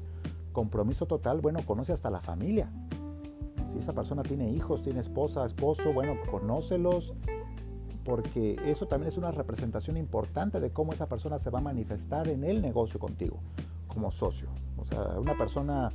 compromiso 0.51 1.05
total. 1.05 1.41
Bueno, 1.41 1.59
conoce 1.65 1.93
hasta 1.93 2.09
la 2.09 2.21
familia. 2.21 2.69
Si 3.73 3.79
esa 3.79 3.93
persona 3.93 4.23
tiene 4.23 4.49
hijos, 4.49 4.81
tiene 4.81 4.99
esposa, 4.99 5.45
esposo, 5.45 5.93
bueno, 5.93 6.15
conócelos, 6.29 7.13
porque 8.03 8.59
eso 8.65 8.87
también 8.87 9.09
es 9.09 9.17
una 9.17 9.31
representación 9.31 9.97
importante 9.97 10.59
de 10.59 10.71
cómo 10.71 10.93
esa 10.93 11.07
persona 11.07 11.39
se 11.39 11.49
va 11.49 11.59
a 11.59 11.61
manifestar 11.61 12.27
en 12.27 12.43
el 12.43 12.61
negocio 12.61 12.99
contigo, 12.99 13.37
como 13.87 14.11
socio. 14.11 14.49
O 14.77 14.85
sea, 14.85 15.19
una 15.19 15.37
persona 15.37 15.91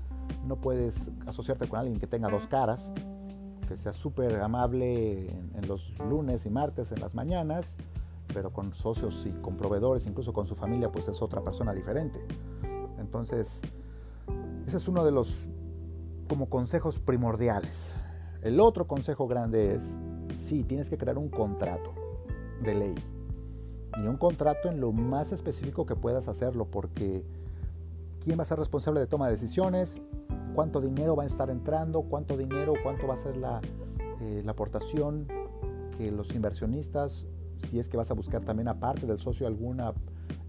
no 0.46 0.56
puedes 0.56 1.10
asociarte 1.26 1.68
con 1.68 1.80
alguien 1.80 1.98
que 1.98 2.06
tenga 2.06 2.28
dos 2.28 2.46
caras, 2.46 2.92
que 3.66 3.76
sea 3.76 3.92
súper 3.92 4.40
amable 4.40 5.28
en, 5.54 5.66
los 5.66 5.92
lunes 5.98 6.46
y 6.46 6.50
martes 6.50 6.92
en 6.92 7.00
las 7.00 7.14
mañanas, 7.14 7.76
pero 8.32 8.50
con 8.52 8.72
socios 8.74 9.26
y 9.26 9.30
con 9.42 9.56
proveedores, 9.56 10.06
incluso 10.06 10.32
con 10.32 10.46
su 10.46 10.54
familia, 10.54 10.90
pues 10.90 11.08
es 11.08 11.20
otra 11.20 11.42
persona 11.42 11.72
diferente. 11.72 12.24
Entonces, 12.98 13.62
ese 14.66 14.76
es 14.78 14.88
uno 14.88 15.04
de 15.04 15.12
los 15.12 15.48
como 16.28 16.48
consejos 16.48 16.98
primordiales. 16.98 17.94
El 18.42 18.60
otro 18.60 18.86
consejo 18.86 19.28
grande 19.28 19.74
es, 19.74 19.96
sí, 20.34 20.64
tienes 20.64 20.90
que 20.90 20.98
crear 20.98 21.18
un 21.18 21.28
contrato 21.28 21.94
de 22.62 22.74
ley. 22.74 22.94
Y 23.96 24.06
un 24.06 24.16
contrato 24.16 24.68
en 24.68 24.80
lo 24.80 24.92
más 24.92 25.32
específico 25.32 25.86
que 25.86 25.94
puedas 25.94 26.28
hacerlo, 26.28 26.66
porque 26.66 27.24
quién 28.22 28.38
va 28.38 28.42
a 28.42 28.44
ser 28.44 28.58
responsable 28.58 29.00
de 29.00 29.06
toma 29.06 29.26
de 29.26 29.32
decisiones, 29.32 30.00
cuánto 30.54 30.80
dinero 30.80 31.16
va 31.16 31.22
a 31.22 31.26
estar 31.26 31.48
entrando, 31.48 32.02
cuánto 32.02 32.36
dinero, 32.36 32.74
cuánto 32.82 33.06
va 33.06 33.14
a 33.14 33.18
ser 33.18 33.36
la, 33.36 33.60
eh, 34.20 34.42
la 34.44 34.52
aportación 34.52 35.28
que 35.96 36.10
los 36.10 36.34
inversionistas, 36.34 37.24
si 37.56 37.78
es 37.78 37.88
que 37.88 37.96
vas 37.96 38.10
a 38.10 38.14
buscar 38.14 38.44
también 38.44 38.68
aparte 38.68 39.06
del 39.06 39.18
socio 39.18 39.46
alguna 39.46 39.94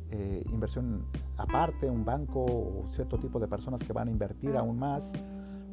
eh, 0.09 0.43
inversión 0.51 1.05
aparte, 1.37 1.89
un 1.89 2.03
banco 2.03 2.43
o 2.43 2.85
cierto 2.89 3.17
tipo 3.17 3.39
de 3.39 3.47
personas 3.47 3.83
que 3.83 3.93
van 3.93 4.07
a 4.07 4.11
invertir 4.11 4.55
aún 4.57 4.77
más, 4.79 5.13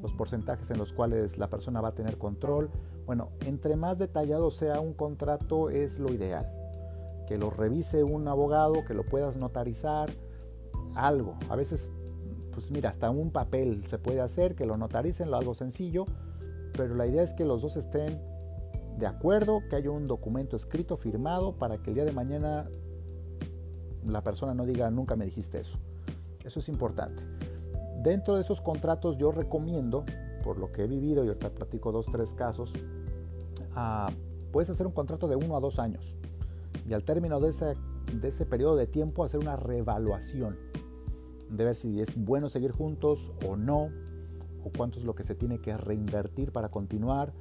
los 0.02 0.12
porcentajes 0.12 0.70
en 0.70 0.78
los 0.78 0.92
cuales 0.92 1.38
la 1.38 1.48
persona 1.48 1.80
va 1.80 1.88
a 1.88 1.94
tener 1.94 2.18
control. 2.18 2.70
Bueno, 3.06 3.30
entre 3.46 3.74
más 3.76 3.98
detallado 3.98 4.50
sea 4.50 4.80
un 4.80 4.92
contrato 4.92 5.70
es 5.70 5.98
lo 5.98 6.12
ideal. 6.12 6.46
Que 7.26 7.38
lo 7.38 7.48
revise 7.48 8.04
un 8.04 8.28
abogado, 8.28 8.84
que 8.84 8.92
lo 8.92 9.04
puedas 9.06 9.36
notarizar, 9.36 10.10
algo. 10.94 11.36
A 11.48 11.56
veces, 11.56 11.90
pues 12.52 12.70
mira, 12.70 12.90
hasta 12.90 13.10
un 13.10 13.30
papel 13.30 13.84
se 13.86 13.98
puede 13.98 14.20
hacer, 14.20 14.54
que 14.54 14.66
lo 14.66 14.76
notaricen, 14.76 15.30
lo 15.30 15.38
algo 15.38 15.54
sencillo, 15.54 16.06
pero 16.76 16.94
la 16.94 17.06
idea 17.06 17.22
es 17.22 17.34
que 17.34 17.44
los 17.44 17.62
dos 17.62 17.76
estén 17.76 18.20
de 18.98 19.06
acuerdo, 19.06 19.62
que 19.68 19.76
haya 19.76 19.90
un 19.90 20.06
documento 20.06 20.54
escrito, 20.54 20.96
firmado, 20.96 21.56
para 21.56 21.78
que 21.78 21.90
el 21.90 21.94
día 21.94 22.04
de 22.04 22.12
mañana 22.12 22.68
la 24.06 24.22
persona 24.22 24.54
no 24.54 24.64
diga, 24.64 24.90
nunca 24.90 25.16
me 25.16 25.24
dijiste 25.24 25.60
eso. 25.60 25.78
Eso 26.44 26.60
es 26.60 26.68
importante. 26.68 27.22
Dentro 28.02 28.34
de 28.34 28.42
esos 28.42 28.60
contratos 28.60 29.16
yo 29.16 29.32
recomiendo, 29.32 30.04
por 30.42 30.58
lo 30.58 30.72
que 30.72 30.84
he 30.84 30.86
vivido, 30.86 31.24
y 31.24 31.28
ahorita 31.28 31.50
platico 31.50 31.90
dos, 31.90 32.06
tres 32.12 32.34
casos, 32.34 32.72
ah, 33.74 34.10
puedes 34.52 34.68
hacer 34.70 34.86
un 34.86 34.92
contrato 34.92 35.26
de 35.26 35.36
uno 35.36 35.56
a 35.56 35.60
dos 35.60 35.78
años 35.78 36.16
y 36.88 36.92
al 36.92 37.04
término 37.04 37.40
de 37.40 37.50
ese, 37.50 37.74
de 38.12 38.28
ese 38.28 38.44
periodo 38.44 38.76
de 38.76 38.86
tiempo 38.86 39.24
hacer 39.24 39.40
una 39.40 39.56
reevaluación 39.56 40.56
de 41.48 41.64
ver 41.64 41.76
si 41.76 42.00
es 42.00 42.14
bueno 42.16 42.48
seguir 42.48 42.72
juntos 42.72 43.32
o 43.46 43.56
no, 43.56 43.90
o 44.64 44.70
cuánto 44.76 44.98
es 44.98 45.04
lo 45.04 45.14
que 45.14 45.24
se 45.24 45.34
tiene 45.34 45.60
que 45.60 45.76
reinvertir 45.76 46.52
para 46.52 46.68
continuar, 46.68 47.32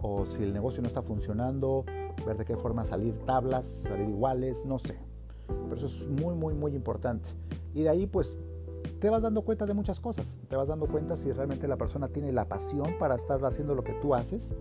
o 0.00 0.26
si 0.26 0.42
el 0.42 0.52
negocio 0.52 0.82
no 0.82 0.88
está 0.88 1.02
funcionando, 1.02 1.84
ver 2.26 2.36
de 2.36 2.44
qué 2.44 2.56
forma 2.56 2.84
salir 2.84 3.18
tablas, 3.26 3.66
salir 3.66 4.08
iguales, 4.08 4.66
no 4.66 4.78
sé. 4.78 4.98
Pero 5.46 5.76
eso 5.76 5.86
es 5.86 6.06
muy, 6.08 6.34
muy, 6.34 6.54
muy 6.54 6.74
importante. 6.74 7.28
Y 7.74 7.82
de 7.82 7.88
ahí 7.88 8.06
pues 8.06 8.36
te 9.00 9.10
vas 9.10 9.22
dando 9.22 9.42
cuenta 9.42 9.66
de 9.66 9.74
muchas 9.74 10.00
cosas. 10.00 10.38
Te 10.48 10.56
vas 10.56 10.68
dando 10.68 10.86
cuenta 10.86 11.16
si 11.16 11.32
realmente 11.32 11.68
la 11.68 11.76
persona 11.76 12.08
tiene 12.08 12.32
la 12.32 12.46
pasión 12.46 12.94
para 12.98 13.14
estar 13.14 13.44
haciendo 13.44 13.74
lo 13.74 13.84
que 13.84 13.92
tú 13.94 14.14
haces 14.14 14.54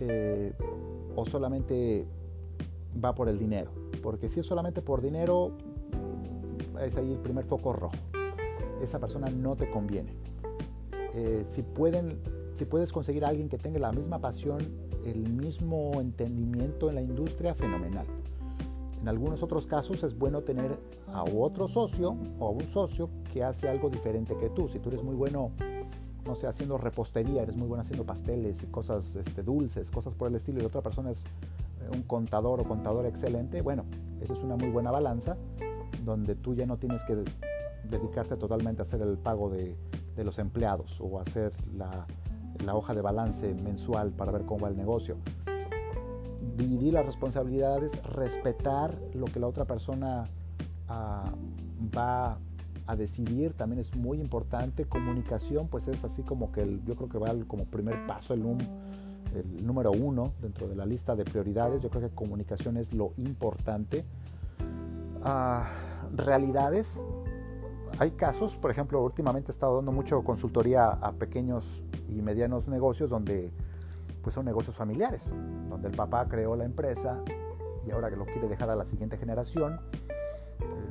eh, 0.00 0.52
o 1.14 1.24
solamente 1.24 2.06
va 3.02 3.14
por 3.14 3.28
el 3.28 3.38
dinero. 3.38 3.70
Porque 4.02 4.28
si 4.28 4.40
es 4.40 4.46
solamente 4.46 4.82
por 4.82 5.02
dinero, 5.02 5.52
es 6.80 6.96
ahí 6.96 7.12
el 7.12 7.18
primer 7.18 7.44
foco 7.44 7.72
rojo. 7.72 7.96
Esa 8.82 8.98
persona 8.98 9.28
no 9.28 9.56
te 9.56 9.70
conviene. 9.70 10.12
Eh, 11.14 11.44
si, 11.46 11.62
pueden, 11.62 12.20
si 12.54 12.64
puedes 12.64 12.92
conseguir 12.92 13.24
a 13.24 13.28
alguien 13.28 13.48
que 13.48 13.58
tenga 13.58 13.78
la 13.78 13.92
misma 13.92 14.18
pasión, 14.18 14.58
el 15.04 15.28
mismo 15.28 16.00
entendimiento 16.00 16.88
en 16.88 16.96
la 16.96 17.02
industria, 17.02 17.54
fenomenal. 17.54 18.06
En 19.00 19.08
algunos 19.08 19.42
otros 19.42 19.66
casos 19.66 20.02
es 20.02 20.18
bueno 20.18 20.42
tener 20.42 20.78
a 21.12 21.22
otro 21.24 21.68
socio 21.68 22.16
o 22.38 22.48
a 22.48 22.50
un 22.50 22.66
socio 22.66 23.08
que 23.32 23.44
hace 23.44 23.68
algo 23.68 23.88
diferente 23.88 24.36
que 24.36 24.48
tú. 24.50 24.68
Si 24.68 24.78
tú 24.78 24.88
eres 24.88 25.02
muy 25.02 25.14
bueno, 25.14 25.52
no 26.24 26.34
sé, 26.34 26.46
haciendo 26.46 26.78
repostería, 26.78 27.42
eres 27.42 27.56
muy 27.56 27.68
bueno 27.68 27.82
haciendo 27.82 28.04
pasteles 28.04 28.62
y 28.62 28.66
cosas 28.66 29.14
este, 29.14 29.42
dulces, 29.42 29.90
cosas 29.90 30.14
por 30.14 30.28
el 30.28 30.34
estilo, 30.34 30.62
y 30.62 30.64
otra 30.64 30.82
persona 30.82 31.10
es 31.10 31.20
eh, 31.20 31.90
un 31.94 32.02
contador 32.02 32.60
o 32.60 32.64
contador 32.64 33.06
excelente, 33.06 33.62
bueno, 33.62 33.84
eso 34.20 34.32
es 34.32 34.42
una 34.42 34.56
muy 34.56 34.70
buena 34.70 34.90
balanza 34.90 35.36
donde 36.04 36.34
tú 36.34 36.54
ya 36.54 36.66
no 36.66 36.76
tienes 36.76 37.04
que 37.04 37.16
dedicarte 37.84 38.36
totalmente 38.36 38.82
a 38.82 38.84
hacer 38.84 39.02
el 39.02 39.18
pago 39.18 39.50
de, 39.50 39.76
los 40.16 40.38
empleados 40.38 40.98
o 41.00 41.20
hacer 41.20 41.52
la 41.74 42.74
hoja 42.74 42.94
de 42.94 43.02
balance 43.02 43.54
mensual 43.54 44.12
para 44.12 44.32
ver 44.32 44.46
cómo 44.46 44.60
va 44.60 44.68
el 44.70 44.76
negocio 44.76 45.18
dividir 46.56 46.94
las 46.94 47.06
responsabilidades, 47.06 47.92
respetar 48.04 48.98
lo 49.14 49.26
que 49.26 49.40
la 49.40 49.46
otra 49.46 49.64
persona 49.64 50.28
ah, 50.88 51.32
va 51.96 52.38
a 52.86 52.96
decidir, 52.96 53.52
también 53.52 53.80
es 53.80 53.94
muy 53.96 54.20
importante. 54.20 54.84
Comunicación, 54.84 55.68
pues 55.68 55.88
es 55.88 56.04
así 56.04 56.22
como 56.22 56.52
que 56.52 56.80
yo 56.84 56.96
creo 56.96 57.08
que 57.08 57.18
va 57.18 57.34
como 57.46 57.64
primer 57.64 58.06
paso, 58.06 58.34
el, 58.34 58.42
el 59.34 59.66
número 59.66 59.90
uno 59.90 60.32
dentro 60.40 60.68
de 60.68 60.76
la 60.76 60.86
lista 60.86 61.16
de 61.16 61.24
prioridades. 61.24 61.82
Yo 61.82 61.90
creo 61.90 62.08
que 62.08 62.14
comunicación 62.14 62.76
es 62.76 62.92
lo 62.92 63.12
importante. 63.16 64.04
Ah, 65.22 65.68
realidades, 66.14 67.04
hay 67.98 68.12
casos, 68.12 68.56
por 68.56 68.70
ejemplo, 68.70 69.02
últimamente 69.02 69.50
he 69.50 69.52
estado 69.54 69.76
dando 69.76 69.90
mucho 69.90 70.22
consultoría 70.22 70.88
a 70.88 71.12
pequeños 71.12 71.82
y 72.08 72.22
medianos 72.22 72.68
negocios 72.68 73.10
donde 73.10 73.50
pues 74.26 74.34
son 74.34 74.44
negocios 74.44 74.74
familiares, 74.74 75.32
donde 75.68 75.86
el 75.86 75.94
papá 75.94 76.26
creó 76.28 76.56
la 76.56 76.64
empresa 76.64 77.22
y 77.86 77.92
ahora 77.92 78.10
que 78.10 78.16
lo 78.16 78.24
quiere 78.24 78.48
dejar 78.48 78.68
a 78.70 78.74
la 78.74 78.84
siguiente 78.84 79.18
generación. 79.18 79.78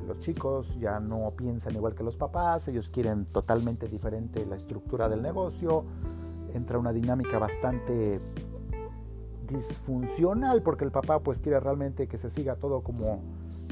Los 0.08 0.20
chicos 0.20 0.74
ya 0.80 1.00
no 1.00 1.30
piensan 1.36 1.74
igual 1.74 1.94
que 1.94 2.02
los 2.02 2.16
papás, 2.16 2.66
ellos 2.68 2.88
quieren 2.88 3.26
totalmente 3.26 3.88
diferente 3.88 4.46
la 4.46 4.56
estructura 4.56 5.10
del 5.10 5.20
negocio, 5.20 5.84
entra 6.54 6.78
una 6.78 6.94
dinámica 6.94 7.38
bastante 7.38 8.22
disfuncional 9.46 10.62
porque 10.62 10.86
el 10.86 10.90
papá 10.90 11.18
pues 11.18 11.42
quiere 11.42 11.60
realmente 11.60 12.08
que 12.08 12.16
se 12.16 12.30
siga 12.30 12.56
todo 12.56 12.80
como 12.80 13.20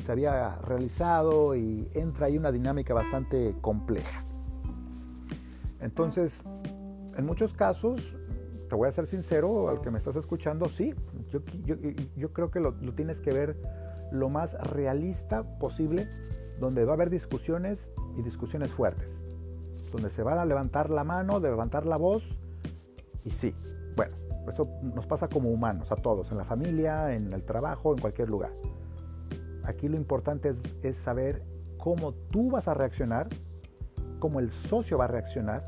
se 0.05 0.13
había 0.13 0.57
realizado 0.57 1.57
y 1.57 1.89
entra 1.95 2.27
ahí 2.27 2.37
una 2.37 2.53
dinámica 2.53 2.93
bastante 2.93 3.57
compleja. 3.63 4.27
Entonces, 5.81 6.43
en 7.17 7.25
muchos 7.25 7.55
casos, 7.55 8.15
te 8.75 8.77
voy 8.77 8.89
a 8.89 8.91
ser 8.91 9.07
sincero, 9.07 9.69
al 9.69 9.81
que 9.81 9.93
me 9.93 9.99
estás 9.99 10.17
escuchando, 10.17 10.69
sí, 10.69 10.97
yo, 12.17 12.33
creo 12.33 12.51
que 12.51 12.59
lo, 12.59 12.75
tienes 12.97 13.21
que 13.21 13.33
ver 13.33 13.57
lo 14.11 14.29
más 14.29 14.55
realista 14.69 15.45
posible, 15.61 16.09
donde 16.59 16.85
va 16.85 16.91
a 16.91 16.95
haber 16.95 17.09
discusiones 17.09 17.93
y 18.19 18.23
discusiones 18.23 18.73
fuertes, 18.73 19.15
donde 19.93 20.11
se 20.11 20.25
van 20.25 20.41
a 20.41 20.45
levantar 20.45 20.91
la 20.91 21.05
mano, 21.05 21.39
de 21.39 21.51
levantar 21.51 21.87
la 21.87 21.97
voz, 21.97 22.37
y 23.25 23.31
sí, 23.31 23.55
bueno, 23.95 24.13
eso 24.49 24.69
nos 24.83 25.07
pasa 25.07 25.29
como 25.29 25.51
humanos, 25.51 25.93
a 25.93 25.95
todos, 25.95 26.33
en 26.33 26.39
la 26.39 26.45
familia, 26.45 27.15
en 27.15 27.33
el 27.33 27.45
trabajo, 27.45 27.93
en 27.93 28.01
cualquier 28.01 28.29
lugar. 28.29 28.51
Aquí 29.63 29.87
lo 29.87 29.97
importante 29.97 30.49
es, 30.49 30.61
es 30.83 30.97
saber 30.97 31.45
cómo 31.79 32.13
tú 32.13 32.51
vas 32.51 32.67
a 32.67 32.75
reaccionar, 32.75 33.29
cómo 34.19 34.41
el 34.41 34.51
socio 34.51 34.99
va 34.99 35.05
a 35.05 35.09
reaccionar 35.09 35.63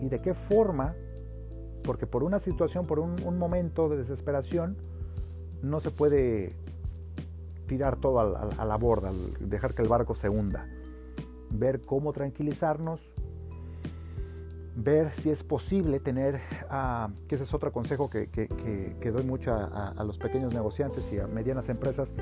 y 0.00 0.08
de 0.08 0.20
qué 0.20 0.34
forma, 0.34 0.96
porque 1.84 2.06
por 2.06 2.24
una 2.24 2.38
situación, 2.38 2.86
por 2.86 2.98
un, 2.98 3.38
momento 3.38 3.88
de 3.88 3.98
desesperación, 3.98 4.76
no 5.62 5.80
se 5.80 5.90
puede 5.90 6.56
tirar 7.66 7.96
todo 7.96 8.18
a, 8.20 8.64
la 8.64 8.76
borda, 8.76 9.12
dejar 9.40 9.74
que 9.74 9.82
el 9.82 9.88
barco 9.88 10.14
se 10.14 10.28
hunda. 10.28 10.66
Ver 11.50 11.82
cómo 11.82 12.12
tranquilizarnos, 12.12 13.14
ver 14.74 15.12
si 15.12 15.30
es 15.30 15.44
posible 15.44 16.00
tener, 16.00 16.40
ah, 16.68 17.10
que 17.28 17.36
ese 17.36 17.44
es 17.44 17.54
otro 17.54 17.70
consejo 17.70 18.10
que, 18.10 18.28
que, 18.28 19.10
doy 19.12 19.24
mucho 19.24 19.52
a, 19.54 20.02
los 20.04 20.18
pequeños 20.18 20.52
negociantes 20.52 21.12
y 21.12 21.18
a 21.18 21.26
medianas 21.26 21.68
empresas, 21.68 22.12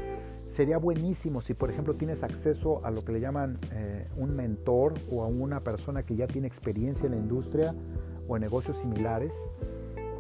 sería 0.51 0.77
buenísimo 0.77 1.41
si 1.41 1.55
por 1.55 1.71
ejemplo 1.71 1.95
tienes 1.95 2.23
acceso 2.23 2.85
a 2.85 2.91
lo 2.91 3.05
que 3.05 3.13
le 3.13 3.21
llaman 3.21 3.59
eh, 3.73 4.07
un 4.17 4.37
mentor 4.37 4.95
o 5.11 5.23
a 5.25 5.27
una 5.27 5.61
persona 5.61 6.03
que 6.03 6.15
ya 6.15 6.27
tiene 6.27 6.47
experiencia 6.47 7.07
en 7.07 7.13
la 7.13 7.19
industria 7.19 7.75
o 8.29 8.37
en 8.37 8.43
negocios 8.43 8.79
similares, 8.79 9.49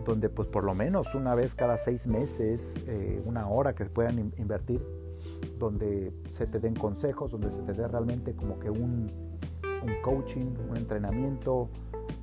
donde 0.04 0.28
pues 0.28 0.49
por 0.49 0.64
lo 0.64 0.75
menos 0.75 1.14
una 1.14 1.35
vez 1.35 1.54
cada 1.54 1.78
seis 1.78 2.06
meses, 2.06 2.76
eh, 2.87 3.23
una 3.25 3.49
hora 3.49 3.75
que 3.75 3.85
puedan 3.87 4.32
invertir, 4.37 4.80
donde 5.59 6.12
se 6.28 6.47
te 6.47 6.59
den 6.59 6.75
consejos, 6.75 7.30
donde 7.30 7.52
se 7.52 7.62
te 7.62 7.73
dé 7.73 7.87
realmente 7.87 8.35
como 8.35 8.59
que 8.59 8.71
un, 8.71 9.11
un 9.62 10.02
coaching, 10.02 10.54
un 10.68 10.76
entrenamiento, 10.76 11.68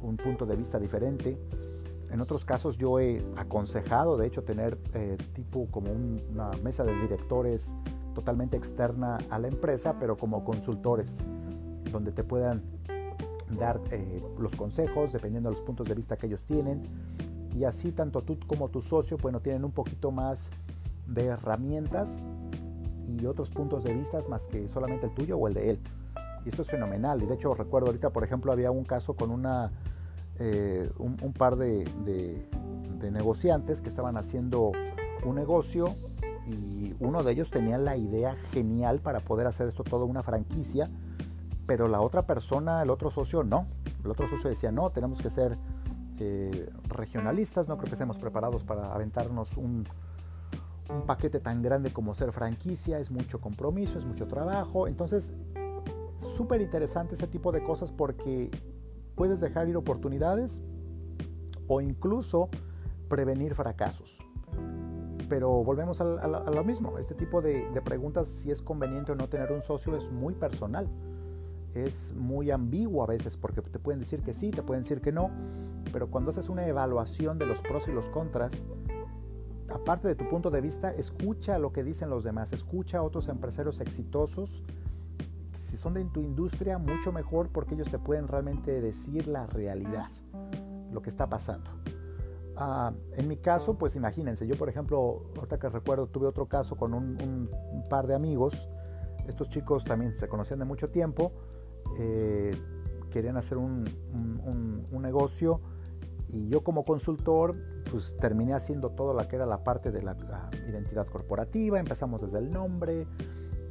un 0.02 0.18
punto 0.18 0.46
de 0.46 0.56
vista 0.56 0.80
diferente. 0.80 1.38
En 2.12 2.22
otros 2.22 2.44
casos 2.44 2.78
yo 2.78 3.00
he 3.00 3.22
aconsejado, 3.36 4.18
de 4.18 4.28
hecho, 4.28 4.44
tener 4.44 4.78
eh, 4.94 5.18
tipo 5.34 5.68
como 5.70 5.92
una 5.92 6.52
mesa 6.64 6.84
de 6.84 6.94
directores 7.00 7.76
totalmente 8.16 8.58
externa 8.58 9.20
a 9.30 9.38
la 9.38 9.48
empresa, 9.48 9.98
pero 10.00 10.18
como 10.18 10.44
consultores, 10.44 11.24
donde 11.92 12.12
te 12.12 12.24
puedan 12.24 12.64
dar 13.58 13.82
eh, 13.92 14.22
los 14.38 14.56
consejos 14.56 15.12
dependiendo 15.12 15.50
de 15.50 15.56
los 15.56 15.66
puntos 15.66 15.88
de 15.88 15.96
vista 15.96 16.18
que 16.18 16.28
ellos 16.28 16.44
tienen. 16.44 16.84
Y 17.56 17.64
así 17.64 17.92
tanto 17.92 18.22
tú 18.22 18.38
como 18.48 18.70
tu 18.70 18.82
socio, 18.82 19.18
bueno, 19.18 19.40
tienen 19.42 19.66
un 19.66 19.72
poquito 19.72 20.12
más 20.12 20.52
de 21.08 21.26
herramientas 21.26 22.24
y 23.06 23.26
otros 23.26 23.50
puntos 23.50 23.84
de 23.84 23.94
vista 23.94 24.20
más 24.30 24.48
que 24.48 24.68
solamente 24.68 25.08
el 25.08 25.14
tuyo 25.14 25.38
o 25.38 25.48
el 25.48 25.54
de 25.54 25.72
él. 25.72 25.80
Y 26.46 26.50
esto 26.50 26.62
es 26.62 26.70
fenomenal. 26.70 27.22
Y 27.24 27.26
de 27.26 27.36
hecho 27.36 27.54
recuerdo 27.54 27.88
ahorita, 27.88 28.12
por 28.12 28.24
ejemplo, 28.24 28.52
había 28.52 28.72
un 28.72 28.86
caso 28.86 29.16
con 29.16 29.32
una, 29.32 29.72
eh, 30.38 30.90
un, 30.98 31.34
par 31.34 31.56
de, 31.56 31.86
de, 32.06 33.12
negociantes 33.12 33.82
que 33.82 33.90
estaban 33.90 34.18
haciendo 34.18 34.72
un 35.26 35.36
negocio 35.36 35.96
y 36.48 36.94
uno 37.00 37.24
de 37.24 37.32
ellos 37.32 37.50
tenía 37.50 37.78
la 37.78 37.98
idea 37.98 38.36
genial 38.52 39.00
para 39.00 39.20
poder 39.20 39.48
hacer 39.48 39.68
esto 39.68 39.84
todo 39.84 40.06
una 40.06 40.22
franquicia, 40.22 40.90
pero 41.70 41.88
la 41.88 42.02
otra 42.02 42.26
persona, 42.26 42.82
el 42.82 42.90
otro 42.90 43.12
socio, 43.12 43.44
no. 43.44 43.68
El 44.04 44.10
otro 44.10 44.28
socio 44.28 44.50
decía, 44.50 44.72
no, 44.72 44.90
tenemos 44.90 45.22
que 45.22 45.30
ser 45.30 45.56
eh, 46.18 46.68
regionalistas, 46.88 47.68
no 47.68 47.78
creo 47.78 47.90
que 47.90 47.94
estemos 47.94 48.18
preparados 48.18 48.64
para 48.64 48.92
aventarnos 48.92 49.56
un, 49.56 49.86
un 50.90 51.02
paquete 51.06 51.40
tan 51.40 51.62
grande 51.62 51.94
como 51.94 52.16
ser 52.16 52.32
franquicia, 52.32 52.98
es 52.98 53.12
mucho 53.12 53.40
compromiso, 53.40 54.00
es 54.00 54.06
mucho 54.06 54.26
trabajo. 54.26 54.88
Entonces 54.88 55.36
súper 56.18 56.60
interesante 56.62 57.14
ese 57.14 57.28
tipo 57.28 57.52
de 57.52 57.64
cosas 57.64 57.92
porque 57.92 58.50
puedes 59.14 59.40
dejar 59.40 59.70
ir 59.70 59.78
oportunidades 59.78 60.64
o 61.68 61.82
incluso 61.82 62.50
prevenir 63.10 63.54
fracasos. 63.54 64.18
Pero 65.30 65.64
volvemos 65.64 66.02
a, 66.02 66.06
lo 66.06 66.64
mismo, 66.64 66.98
este 66.98 67.14
tipo 67.14 67.44
de, 67.44 67.80
preguntas, 67.86 68.28
si 68.28 68.50
es 68.50 68.64
conveniente 68.64 69.12
o 69.12 69.16
no 69.16 69.30
tener 69.30 69.52
un 69.52 69.62
socio, 69.62 69.96
es 69.96 70.10
muy 70.10 70.34
personal. 70.34 70.90
Es 71.74 72.14
muy 72.14 72.52
ambiguo 72.52 73.04
a 73.04 73.08
veces 73.08 73.38
porque 73.38 73.62
te 73.62 73.80
pueden 73.80 74.00
decir 74.00 74.22
que 74.22 74.34
sí, 74.34 74.52
te 74.52 74.64
pueden 74.64 74.84
decir 74.84 75.02
que 75.02 75.12
no, 75.12 75.30
pero 75.92 76.10
cuando 76.10 76.32
haces 76.32 76.50
una 76.50 76.66
evaluación 76.66 77.38
de 77.38 77.46
los 77.46 77.62
pros 77.62 77.88
y 77.88 77.92
los 77.92 78.10
contras, 78.10 78.64
aparte 79.70 80.08
de 80.08 80.16
tu 80.16 80.28
punto 80.28 80.50
de 80.50 80.62
vista, 80.62 80.92
escucha 80.92 81.60
lo 81.60 81.72
que 81.72 81.84
dicen 81.84 82.10
los 82.10 82.24
demás, 82.24 82.54
escucha 82.54 83.00
a 83.00 83.04
otros 83.04 83.28
empresarios 83.28 83.82
exitosos 83.82 84.64
si 85.70 85.78
son 85.78 85.94
de 85.94 86.04
tu 86.06 86.22
industria, 86.22 86.80
mucho 86.80 87.12
mejor 87.12 87.50
porque 87.50 87.76
ellos 87.76 87.90
te 87.90 88.00
pueden 88.00 88.28
realmente 88.28 88.82
decir 88.82 89.28
la 89.28 89.46
realidad, 89.46 90.10
lo 90.92 91.02
que 91.02 91.10
está 91.10 91.30
pasando. 91.30 91.70
Ah, 92.58 92.92
en 93.16 93.28
mi 93.28 93.38
caso, 93.38 93.78
pues 93.78 93.96
imagínense, 93.96 94.48
yo 94.48 94.58
por 94.58 94.68
ejemplo, 94.68 95.32
ahorita 95.36 95.60
que 95.60 95.70
recuerdo, 95.70 96.08
tuve 96.08 96.26
otro 96.28 96.48
caso 96.48 96.76
con 96.76 96.94
un, 96.94 97.50
par 97.90 98.08
de 98.08 98.16
amigos. 98.16 98.68
Estos 99.28 99.50
chicos 99.50 99.84
también 99.84 100.14
se 100.14 100.28
conocían 100.28 100.60
de 100.60 100.66
mucho 100.66 100.90
tiempo, 100.90 101.32
eh, 102.00 102.52
querían 103.12 103.38
hacer 103.38 103.58
un, 103.58 103.86
un, 104.92 105.02
negocio 105.02 105.62
y 106.28 106.48
yo 106.48 106.64
como 106.64 106.84
consultor, 106.86 107.56
pues 107.90 108.16
terminé 108.18 108.54
haciendo 108.54 108.92
todo 108.92 109.14
lo 109.14 109.28
que 109.28 109.36
era 109.36 109.46
la 109.46 109.64
parte 109.64 109.92
de 109.92 110.02
la 110.02 110.16
identidad 110.68 111.08
corporativa, 111.08 111.80
empezamos 111.80 112.22
desde 112.22 112.38
el 112.38 112.52
nombre, 112.52 113.08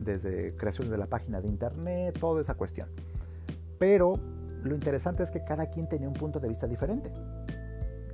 desde 0.00 0.56
creación 0.56 0.90
de 0.90 0.98
la 0.98 1.06
página 1.06 1.40
de 1.40 1.48
internet, 1.48 2.18
toda 2.18 2.40
esa 2.40 2.54
cuestión. 2.54 2.88
Pero 3.78 4.14
lo 4.62 4.74
interesante 4.74 5.22
es 5.22 5.30
que 5.30 5.44
cada 5.44 5.66
quien 5.66 5.88
tenía 5.88 6.08
un 6.08 6.14
punto 6.14 6.40
de 6.40 6.48
vista 6.48 6.66
diferente. 6.66 7.12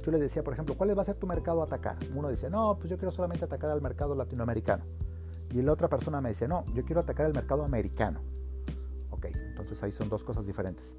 Yo 0.02 0.12
le 0.12 0.18
decía, 0.18 0.44
por 0.44 0.52
ejemplo, 0.52 0.76
¿cuál 0.76 0.96
va 0.96 1.00
a 1.00 1.04
ser 1.04 1.16
tu 1.16 1.26
mercado 1.26 1.62
a 1.62 1.64
atacar? 1.64 1.96
Uno 2.14 2.28
dice, 2.28 2.50
no, 2.50 2.76
pues 2.76 2.90
yo 2.90 2.98
quiero 2.98 3.10
solamente 3.10 3.46
atacar 3.46 3.70
al 3.70 3.80
mercado 3.80 4.14
latinoamericano. 4.14 4.84
Y 5.50 5.62
la 5.62 5.72
otra 5.72 5.88
persona 5.88 6.20
me 6.20 6.28
dice, 6.30 6.46
no, 6.46 6.66
yo 6.74 6.84
quiero 6.84 7.00
atacar 7.00 7.26
el 7.26 7.32
mercado 7.32 7.64
americano. 7.64 8.20
Entonces 9.32 9.82
ahí 9.82 9.92
son 9.92 10.08
dos 10.08 10.24
cosas 10.24 10.46
diferentes. 10.46 10.96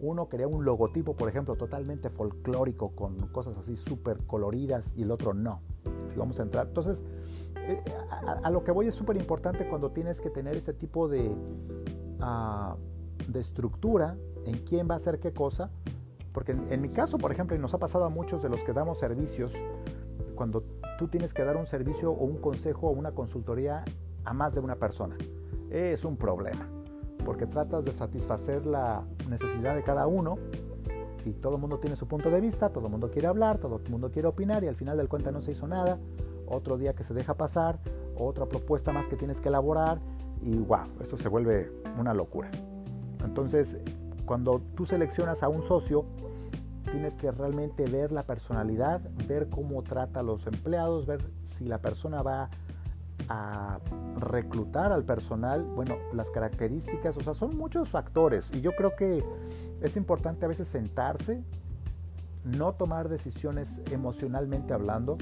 Uno 0.00 0.28
quería 0.28 0.48
un 0.48 0.64
logotipo, 0.64 1.14
por 1.14 1.28
ejemplo, 1.28 1.56
totalmente 1.56 2.10
folclórico, 2.10 2.90
con 2.90 3.28
cosas 3.28 3.56
así 3.56 3.76
súper 3.76 4.24
coloridas, 4.26 4.94
y 4.96 5.02
el 5.02 5.10
otro 5.10 5.32
no. 5.32 5.60
Si 6.08 6.18
vamos 6.18 6.38
a 6.40 6.42
entrar. 6.42 6.66
Entonces, 6.66 7.04
eh, 7.56 7.82
a, 8.42 8.50
lo 8.50 8.62
que 8.62 8.72
voy 8.72 8.86
es 8.86 8.94
súper 8.94 9.16
importante 9.16 9.68
cuando 9.68 9.90
tienes 9.90 10.20
que 10.20 10.30
tener 10.30 10.56
ese 10.56 10.72
tipo 10.72 11.08
de, 11.08 11.34
ah, 12.20 12.76
de 13.28 13.40
estructura 13.40 14.16
en 14.44 14.58
quién 14.58 14.88
va 14.88 14.94
a 14.94 14.96
hacer 14.96 15.18
qué 15.18 15.32
cosa. 15.32 15.70
Porque 16.32 16.52
en, 16.52 16.82
mi 16.82 16.90
caso, 16.90 17.16
por 17.16 17.32
ejemplo, 17.32 17.56
y 17.56 17.58
nos 17.58 17.72
ha 17.72 17.78
pasado 17.78 18.04
a 18.04 18.10
muchos 18.10 18.42
de 18.42 18.50
los 18.50 18.62
que 18.62 18.74
damos 18.74 18.98
servicios, 18.98 19.52
cuando 20.34 20.62
tú 20.98 21.08
tienes 21.08 21.32
que 21.32 21.42
dar 21.42 21.56
un 21.56 21.66
servicio 21.66 22.10
o 22.10 22.24
un 22.24 22.36
consejo 22.36 22.88
o 22.88 22.90
una 22.90 23.12
consultoría 23.12 23.84
a 24.24 24.34
más 24.34 24.54
de 24.54 24.60
una 24.60 24.76
persona, 24.76 25.16
es 25.70 26.04
un 26.04 26.18
problema. 26.18 26.75
Porque 27.26 27.46
tratas 27.46 27.84
de 27.84 27.92
satisfacer 27.92 28.64
la 28.64 29.04
necesidad 29.28 29.74
de 29.74 29.82
cada 29.82 30.06
uno 30.06 30.38
y 31.24 31.32
todo 31.32 31.56
el 31.56 31.60
mundo 31.60 31.78
tiene 31.78 31.96
su 31.96 32.06
punto 32.06 32.30
de 32.30 32.40
vista, 32.40 32.70
todo 32.70 32.86
el 32.86 32.92
mundo 32.92 33.10
quiere 33.10 33.26
hablar, 33.26 33.58
todo 33.58 33.80
el 33.84 33.90
mundo 33.90 34.12
quiere 34.12 34.28
opinar 34.28 34.62
y 34.62 34.68
al 34.68 34.76
final 34.76 34.96
del 34.96 35.08
cuenta 35.08 35.32
no 35.32 35.40
se 35.40 35.50
hizo 35.50 35.66
nada 35.66 35.98
otro 36.46 36.78
día 36.78 36.94
que 36.94 37.02
se 37.02 37.14
deja 37.14 37.34
pasar, 37.34 37.80
otra 38.16 38.46
propuesta 38.46 38.92
más 38.92 39.08
que 39.08 39.16
tienes 39.16 39.40
que 39.40 39.48
elaborar 39.48 39.98
y 40.40 40.58
wow, 40.58 40.86
esto 41.00 41.16
se 41.16 41.28
vuelve 41.28 41.72
una 41.98 42.14
locura. 42.14 42.50
Entonces, 43.24 43.76
cuando 44.24 44.62
tú 44.76 44.86
seleccionas 44.86 45.42
a 45.42 45.48
un 45.48 45.62
socio, 45.62 46.04
tienes 46.90 47.16
que 47.16 47.30
realmente 47.32 47.84
ver 47.86 48.12
la 48.12 48.22
personalidad, 48.22 49.00
ver 49.26 49.48
cómo 49.48 49.82
trata 49.82 50.20
a 50.20 50.22
los 50.22 50.46
empleados, 50.46 51.06
ver 51.06 51.20
si 51.42 51.64
la 51.64 51.78
persona 51.78 52.22
va 52.22 52.50
a 53.28 53.80
reclutar 54.18 54.92
al 54.92 55.04
personal, 55.04 55.64
bueno, 55.64 55.96
las 56.12 56.30
características, 56.30 57.16
o 57.16 57.20
sea, 57.20 57.34
son 57.34 57.56
muchos 57.56 57.88
factores 57.88 58.52
y 58.52 58.60
yo 58.60 58.72
creo 58.76 58.94
que 58.96 59.22
es 59.80 59.96
importante 59.96 60.44
a 60.44 60.48
veces 60.48 60.68
sentarse, 60.68 61.42
no 62.44 62.74
tomar 62.74 63.08
decisiones 63.08 63.80
emocionalmente 63.90 64.72
hablando, 64.72 65.18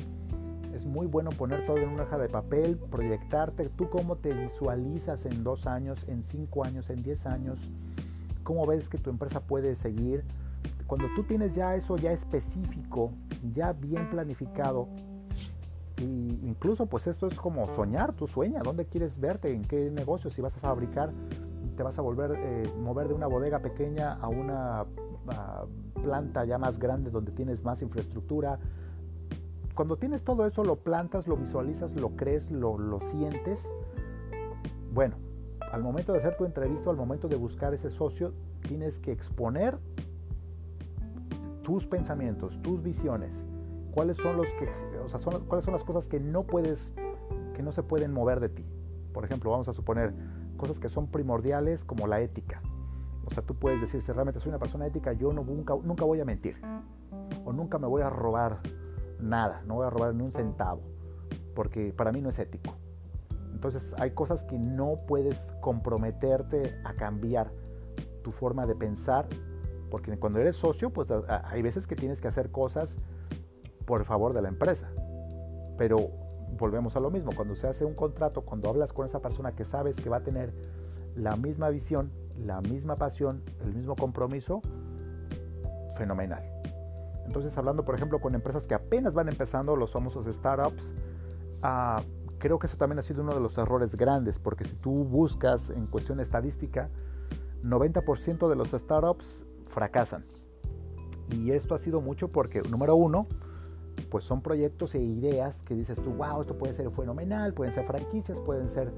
es 0.74 0.86
muy 0.86 1.06
bueno 1.06 1.30
poner 1.30 1.64
todo 1.66 1.78
en 1.78 1.88
una 1.88 2.02
hoja 2.02 2.18
de 2.18 2.28
papel, 2.28 2.76
proyectarte, 2.76 3.68
tú 3.68 3.88
cómo 3.88 4.16
te 4.16 4.34
visualizas 4.34 5.24
en 5.24 5.44
dos 5.44 5.66
años, 5.66 6.04
en 6.08 6.22
cinco 6.22 6.64
años, 6.64 6.90
en 6.90 7.02
diez 7.02 7.26
años, 7.26 7.70
cómo 8.42 8.66
ves 8.66 8.88
que 8.88 8.98
tu 8.98 9.10
empresa 9.10 9.40
puede 9.40 9.76
seguir. 9.76 10.24
Cuando 10.86 11.06
tú 11.14 11.22
tienes 11.22 11.54
ya 11.54 11.74
eso 11.76 11.96
ya 11.96 12.12
específico, 12.12 13.12
ya 13.52 13.72
bien 13.72 14.10
planificado, 14.10 14.88
Y 15.98 16.40
incluso 16.42 16.86
pues 16.86 17.06
esto 17.06 17.26
es 17.26 17.38
como 17.38 17.68
soñar, 17.68 18.14
tú 18.14 18.26
sueña, 18.26 18.60
¿dónde 18.62 18.84
quieres 18.86 19.20
verte? 19.20 19.52
¿En 19.52 19.62
qué 19.62 19.90
negocio? 19.90 20.30
Si 20.30 20.42
vas 20.42 20.56
a 20.56 20.60
fabricar, 20.60 21.12
te 21.76 21.82
vas 21.82 21.98
a 21.98 22.02
volver, 22.02 22.34
eh, 22.36 22.72
mover 22.80 23.08
de 23.08 23.14
una 23.14 23.26
bodega 23.26 23.60
pequeña 23.60 24.14
a 24.14 24.28
una 24.28 24.86
planta 26.02 26.44
ya 26.44 26.58
más 26.58 26.78
grande 26.78 27.10
donde 27.10 27.32
tienes 27.32 27.64
más 27.64 27.80
infraestructura. 27.82 28.58
Cuando 29.74 29.96
tienes 29.96 30.22
todo 30.22 30.46
eso, 30.46 30.64
lo 30.64 30.76
plantas, 30.76 31.26
lo 31.26 31.36
visualizas, 31.36 31.94
lo 31.96 32.10
crees, 32.10 32.50
lo, 32.50 32.78
lo 32.78 33.00
sientes. 33.00 33.72
Bueno, 34.92 35.16
al 35.72 35.82
momento 35.82 36.12
de 36.12 36.18
hacer 36.18 36.36
tu 36.36 36.44
entrevista, 36.44 36.90
al 36.90 36.96
momento 36.96 37.26
de 37.28 37.36
buscar 37.36 37.74
ese 37.74 37.90
socio, 37.90 38.32
tienes 38.60 39.00
que 39.00 39.10
exponer 39.10 39.78
tus 41.62 41.86
pensamientos, 41.86 42.60
tus 42.62 42.82
visiones, 42.82 43.46
cuáles 43.94 44.16
son 44.16 44.36
los 44.36 44.48
que, 44.54 44.68
o 45.04 45.08
sea, 45.08 45.20
son, 45.20 45.44
cuáles 45.46 45.64
son 45.64 45.72
las 45.72 45.84
cosas 45.84 46.08
que 46.08 46.18
no 46.18 46.42
puedes, 46.42 46.94
que 47.54 47.62
no 47.62 47.70
se 47.70 47.84
pueden 47.84 48.12
mover 48.12 48.40
de 48.40 48.48
ti. 48.48 48.66
Por 49.12 49.24
ejemplo, 49.24 49.52
vamos 49.52 49.68
a 49.68 49.72
suponer 49.72 50.12
cosas 50.56 50.80
que 50.80 50.88
son 50.88 51.06
primordiales 51.06 51.84
como 51.84 52.08
la 52.08 52.20
ética. 52.20 52.60
O 53.24 53.30
sea, 53.30 53.42
tú 53.42 53.54
puedes 53.54 53.80
decir, 53.80 54.02
si 54.02 54.12
realmente 54.12 54.40
soy 54.40 54.50
una 54.50 54.58
persona 54.58 54.86
ética, 54.86 55.12
yo 55.12 55.32
no, 55.32 55.44
nunca, 55.44 55.74
nunca 55.82 56.04
voy 56.04 56.20
a 56.20 56.24
mentir. 56.24 56.60
O 57.44 57.52
nunca 57.52 57.78
me 57.78 57.86
voy 57.86 58.02
a 58.02 58.10
robar 58.10 58.60
nada, 59.20 59.62
no 59.66 59.76
voy 59.76 59.86
a 59.86 59.90
robar 59.90 60.14
ni 60.14 60.24
un 60.24 60.32
centavo, 60.32 60.82
porque 61.54 61.92
para 61.92 62.10
mí 62.10 62.20
no 62.20 62.28
es 62.28 62.38
ético. 62.38 62.74
Entonces 63.52 63.94
hay 63.98 64.10
cosas 64.10 64.44
que 64.44 64.58
no 64.58 65.06
puedes 65.06 65.54
comprometerte 65.60 66.74
a 66.84 66.94
cambiar 66.94 67.52
tu 68.22 68.32
forma 68.32 68.66
de 68.66 68.74
pensar, 68.74 69.28
porque 69.90 70.18
cuando 70.18 70.40
eres 70.40 70.56
socio, 70.56 70.90
pues 70.90 71.08
hay 71.28 71.62
veces 71.62 71.86
que 71.86 71.94
tienes 71.94 72.20
que 72.20 72.26
hacer 72.26 72.50
cosas 72.50 72.98
por 73.84 74.04
favor 74.04 74.32
de 74.32 74.42
la 74.42 74.48
empresa. 74.48 74.90
Pero 75.76 76.10
volvemos 76.58 76.96
a 76.96 77.00
lo 77.00 77.10
mismo, 77.10 77.32
cuando 77.34 77.54
se 77.54 77.66
hace 77.66 77.84
un 77.84 77.94
contrato, 77.94 78.42
cuando 78.42 78.68
hablas 78.68 78.92
con 78.92 79.06
esa 79.06 79.20
persona 79.20 79.52
que 79.52 79.64
sabes 79.64 79.96
que 79.96 80.08
va 80.08 80.18
a 80.18 80.22
tener 80.22 80.54
la 81.16 81.36
misma 81.36 81.68
visión, 81.68 82.10
la 82.38 82.60
misma 82.60 82.96
pasión, 82.96 83.42
el 83.64 83.74
mismo 83.74 83.96
compromiso, 83.96 84.62
fenomenal. 85.96 86.42
Entonces, 87.26 87.56
hablando, 87.56 87.84
por 87.84 87.94
ejemplo, 87.94 88.20
con 88.20 88.34
empresas 88.34 88.66
que 88.66 88.74
apenas 88.74 89.14
van 89.14 89.28
empezando, 89.28 89.76
los 89.76 89.92
famosos 89.92 90.26
startups, 90.26 90.94
ah, 91.62 92.02
creo 92.38 92.58
que 92.58 92.66
eso 92.66 92.76
también 92.76 92.98
ha 92.98 93.02
sido 93.02 93.22
uno 93.22 93.34
de 93.34 93.40
los 93.40 93.56
errores 93.58 93.96
grandes, 93.96 94.38
porque 94.38 94.64
si 94.64 94.74
tú 94.76 95.04
buscas 95.04 95.70
en 95.70 95.86
cuestión 95.86 96.20
estadística, 96.20 96.90
90% 97.62 98.48
de 98.48 98.56
los 98.56 98.70
startups 98.72 99.46
fracasan. 99.68 100.24
Y 101.30 101.52
esto 101.52 101.74
ha 101.74 101.78
sido 101.78 102.00
mucho 102.02 102.28
porque, 102.28 102.60
número 102.62 102.96
uno, 102.96 103.26
pues 104.10 104.24
son 104.24 104.42
proyectos 104.42 104.94
e 104.94 105.00
ideas 105.00 105.62
que 105.62 105.74
dices 105.74 106.00
tú, 106.00 106.12
wow, 106.12 106.40
esto 106.40 106.56
puede 106.56 106.72
ser 106.74 106.90
fenomenal, 106.90 107.52
pueden 107.52 107.72
ser 107.72 107.84
franquicias, 107.84 108.40
pueden 108.40 108.68
ser 108.68 108.92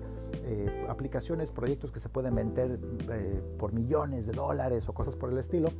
eh, 0.44 0.87
aplicaciones, 0.88 1.52
proyectos 1.52 1.92
que 1.92 2.00
se 2.00 2.09
pueden 2.09 2.35
vender 2.35 2.78
eh, 3.11 3.42
por 3.59 3.72
millones 3.72 4.26
de 4.26 4.32
dólares 4.32 4.88
o 4.88 4.92
cosas 4.94 5.16
por 5.16 5.30
el 5.30 5.38
estilo. 5.38 5.70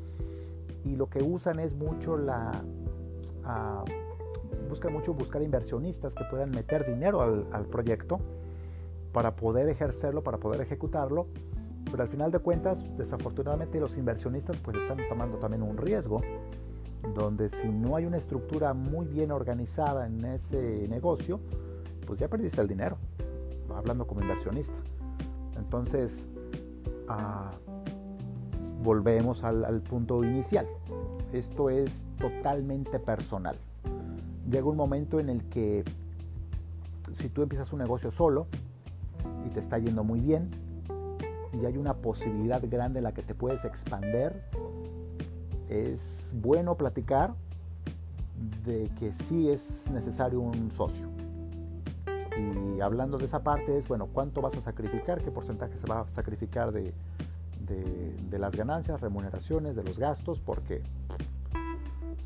Y 0.85 0.97
lo 0.97 1.09
que 1.09 1.23
usan 1.23 1.59
es 1.59 1.75
mucho 1.75 2.17
la... 2.17 2.63
buscan 4.69 4.93
mucho 4.93 5.13
buscar 5.15 5.43
inversionistas 5.43 6.15
que 6.15 6.25
puedan 6.25 6.51
meter 6.51 6.87
dinero 6.87 7.21
al, 7.21 7.47
al 7.53 7.67
proyecto 7.67 8.21
para 9.13 9.35
poder 9.35 9.69
ejercerlo, 9.69 10.23
para 10.23 10.39
poder 10.39 10.61
ejecutarlo. 10.61 11.27
Pero 11.91 12.03
al 12.03 12.09
final 12.09 12.31
de 12.31 12.39
cuentas, 12.39 12.85
desafortunadamente 12.97 13.81
los 13.81 13.97
inversionistas 13.97 14.57
pues 14.59 14.79
están 14.79 14.99
tomando 15.09 15.39
también 15.39 15.63
un 15.63 15.77
riesgo 15.77 16.21
donde 17.15 17.49
si 17.49 17.69
no 17.69 17.97
hay 17.97 18.07
una 18.07 18.17
estructura 18.17 18.75
muy 18.75 19.07
bien 19.07 19.31
organizada 19.31 20.07
en 20.07 20.25
ese 20.25 20.87
negocio, 20.89 21.41
pues 22.07 22.19
ya 22.21 22.29
perdiste 22.29 22.61
el 22.61 22.69
dinero, 22.69 22.99
hablando 23.75 24.07
como 24.07 24.23
inversionista. 24.23 24.79
Entonces, 25.57 26.29
ah, 27.09 27.53
volvemos 28.83 29.45
al, 29.45 29.65
al 29.65 29.81
punto 29.81 30.25
inicial. 30.25 30.67
Esto 31.33 31.71
es 31.71 32.07
totalmente 32.19 32.99
personal. 32.99 33.57
Llega 34.51 34.67
un 34.67 34.77
momento 34.77 35.19
en 35.19 35.29
el 35.29 35.45
que 35.49 35.85
si 37.15 37.29
tú 37.29 37.43
empiezas 37.43 37.73
un 37.73 37.81
negocio 37.81 38.11
solo 38.11 38.47
y 39.47 39.51
te 39.51 39.61
está 39.61 39.79
yendo 39.79 40.05
muy 40.05 40.21
bien 40.21 40.51
y 41.53 41.65
hay 41.67 41.77
una 41.77 41.95
posibilidad 41.95 42.63
grande 42.69 42.99
en 42.99 43.05
la 43.05 43.13
que 43.13 43.23
te 43.23 43.35
puedes 43.35 43.65
expander, 43.65 44.45
es 45.69 46.35
bueno 46.37 46.77
platicar 46.77 47.35
de 48.65 48.91
que 48.99 49.15
sí 49.15 49.49
es 49.49 49.91
necesario 49.91 50.41
un 50.41 50.71
socio. 50.71 51.09
Y 52.37 52.81
hablando 52.81 53.17
de 53.17 53.25
esa 53.25 53.43
parte 53.43 53.79
es, 53.79 53.89
bueno, 53.89 54.09
¿cuánto 54.13 54.43
vas 54.43 54.57
a 54.57 54.61
sacrificar? 54.61 55.23
¿Qué 55.23 55.31
porcentaje 55.31 55.77
se 55.77 55.87
va 55.87 56.01
a 56.01 56.09
sacrificar 56.09 56.71
de, 56.71 56.93
de, 57.59 58.39
las 58.39 58.55
ganancias, 58.55 59.01
remuneraciones, 59.01 59.75
de 59.75 59.83
los 59.83 59.99
gastos? 59.99 60.41
Porque, 60.41 60.83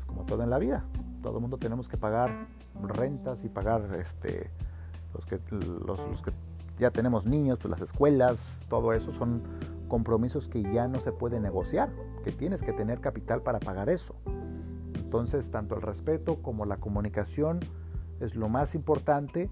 como 0.05 0.25
todo 0.25 0.43
en 0.43 0.49
la 0.49 0.57
vida, 0.57 0.83
todo 1.23 1.37
el 1.37 1.41
mundo 1.41 1.57
tenemos 1.57 1.87
que 1.87 1.97
pagar 1.97 2.47
rentas 2.81 3.45
y 3.45 3.49
pagar 3.49 3.95
este, 3.99 4.49
los, 5.13 5.25
que, 5.25 5.39
los 5.55 6.21
que 6.21 6.31
ya 6.77 6.91
tenemos 6.91 7.25
niños, 7.25 7.59
pues 7.61 7.71
las 7.71 7.81
escuelas, 7.81 8.59
todo 8.67 8.91
eso 8.91 9.13
son 9.13 9.41
compromisos 9.91 10.47
que 10.47 10.63
ya 10.63 10.87
no 10.87 11.01
se 11.01 11.11
puede 11.11 11.41
negociar, 11.41 11.91
que 12.23 12.31
tienes 12.31 12.63
que 12.63 12.71
tener 12.71 13.01
capital 13.01 13.41
para 13.41 13.59
pagar 13.59 13.89
eso. 13.89 14.15
Entonces, 14.95 15.51
tanto 15.51 15.75
el 15.75 15.81
respeto 15.81 16.41
como 16.41 16.63
la 16.63 16.77
comunicación 16.77 17.59
es 18.21 18.37
lo 18.37 18.47
más 18.47 18.73
importante 18.73 19.51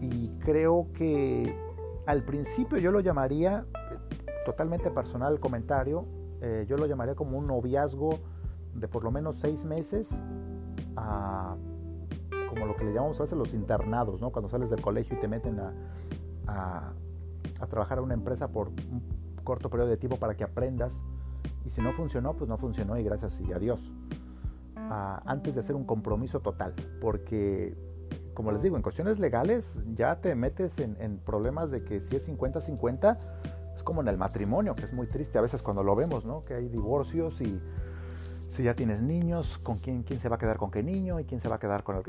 y 0.00 0.38
creo 0.38 0.86
que 0.94 1.58
al 2.06 2.22
principio 2.22 2.78
yo 2.78 2.92
lo 2.92 3.00
llamaría, 3.00 3.66
totalmente 4.46 4.92
personal 4.92 5.32
el 5.32 5.40
comentario, 5.40 6.06
eh, 6.40 6.66
yo 6.68 6.76
lo 6.76 6.86
llamaría 6.86 7.16
como 7.16 7.36
un 7.36 7.48
noviazgo 7.48 8.20
de 8.76 8.86
por 8.86 9.02
lo 9.02 9.10
menos 9.10 9.40
seis 9.40 9.64
meses 9.64 10.22
a 10.94 11.56
como 12.48 12.66
lo 12.66 12.76
que 12.76 12.84
le 12.84 12.92
llamamos 12.92 13.18
a 13.18 13.24
veces 13.24 13.36
los 13.36 13.54
internados, 13.54 14.20
¿no? 14.20 14.30
cuando 14.30 14.48
sales 14.48 14.70
del 14.70 14.80
colegio 14.80 15.16
y 15.16 15.20
te 15.20 15.26
meten 15.26 15.58
a, 15.58 15.72
a, 16.46 16.92
a 17.58 17.66
trabajar 17.66 17.98
a 17.98 18.02
una 18.02 18.14
empresa 18.14 18.52
por 18.52 18.70
corto 19.44 19.70
periodo 19.70 19.90
de 19.90 19.96
tiempo 19.96 20.18
para 20.18 20.36
que 20.36 20.44
aprendas. 20.44 21.02
Y 21.64 21.70
si 21.70 21.80
no 21.80 21.92
funcionó, 21.92 22.34
pues 22.36 22.48
no 22.48 22.58
funcionó 22.58 22.98
y 22.98 23.04
gracias 23.04 23.40
y 23.40 23.52
adiós. 23.52 23.92
Ah, 24.76 25.22
antes 25.26 25.54
de 25.54 25.60
hacer 25.60 25.76
un 25.76 25.84
compromiso 25.84 26.40
total, 26.40 26.74
porque 27.00 27.76
como 28.34 28.50
les 28.50 28.62
digo, 28.62 28.76
en 28.76 28.82
cuestiones 28.82 29.18
legales 29.18 29.80
ya 29.94 30.20
te 30.20 30.34
metes 30.34 30.78
en, 30.80 31.18
problemas 31.24 31.70
de 31.70 31.84
que 31.84 32.00
si 32.00 32.16
es 32.16 32.28
50-50, 32.28 33.16
es 33.74 33.82
como 33.82 34.02
en 34.02 34.08
el 34.08 34.18
matrimonio, 34.18 34.74
que 34.74 34.82
es 34.82 34.92
muy 34.92 35.06
triste 35.06 35.38
a 35.38 35.40
veces 35.40 35.62
cuando 35.62 35.82
lo 35.82 35.94
vemos, 35.94 36.24
¿no? 36.24 36.44
Que 36.44 36.54
hay 36.54 36.68
divorcios 36.68 37.40
y 37.40 37.60
si 38.48 38.64
ya 38.64 38.74
tienes 38.74 39.02
niños, 39.02 39.58
con 39.58 39.78
quién, 39.78 40.02
quién 40.02 40.18
se 40.18 40.28
va 40.28 40.36
a 40.36 40.38
quedar 40.38 40.58
con 40.58 40.70
qué 40.70 40.82
niño 40.82 41.18
y 41.18 41.24
quién 41.24 41.40
se 41.40 41.48
va 41.48 41.56
a 41.56 41.58
quedar 41.58 41.82
con, 41.82 42.02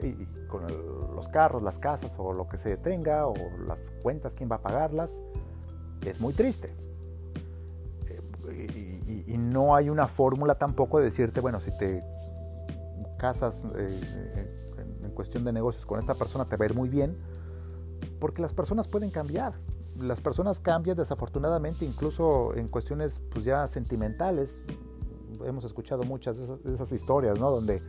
con 0.47 0.67
los 1.15 1.29
carros, 1.29 1.63
las 1.63 1.77
casas 1.77 2.15
o 2.17 2.33
lo 2.33 2.47
que 2.47 2.57
se 2.57 2.75
tenga 2.77 3.27
o 3.27 3.35
las 3.65 3.81
cuentas, 4.01 4.35
quién 4.35 4.51
va 4.51 4.57
a 4.57 4.61
pagarlas. 4.61 5.21
Es 6.05 6.19
muy 6.19 6.33
triste 6.33 6.94
y, 8.51 9.37
no 9.37 9.75
hay 9.75 9.89
una 9.89 10.07
fórmula 10.07 10.55
tampoco 10.55 10.99
de 10.99 11.05
decirte, 11.05 11.39
bueno, 11.39 11.59
si 11.59 11.75
te 11.77 12.03
casas 13.17 13.65
eh, 13.77 14.55
en 15.03 15.11
cuestión 15.11 15.43
de 15.43 15.53
negocios 15.53 15.85
con 15.85 15.99
esta 15.99 16.13
persona 16.15 16.45
te 16.45 16.57
va 16.57 16.65
a 16.65 16.69
ir 16.69 16.75
muy 16.75 16.89
bien, 16.89 17.17
porque 18.19 18.41
las 18.41 18.53
personas 18.53 18.87
pueden 18.87 19.11
cambiar. 19.11 19.53
Las 19.97 20.19
personas 20.19 20.59
cambian 20.59 20.97
desafortunadamente 20.97 21.85
incluso 21.85 22.53
en 22.55 22.67
cuestiones 22.67 23.21
pues 23.31 23.45
ya 23.45 23.65
sentimentales. 23.67 24.61
Hemos 25.45 25.63
escuchado 25.63 26.03
muchas 26.03 26.37
de 26.63 26.73
esas, 26.73 26.91
historias, 26.91 27.39
¿no? 27.39 27.51
Donde 27.51 27.81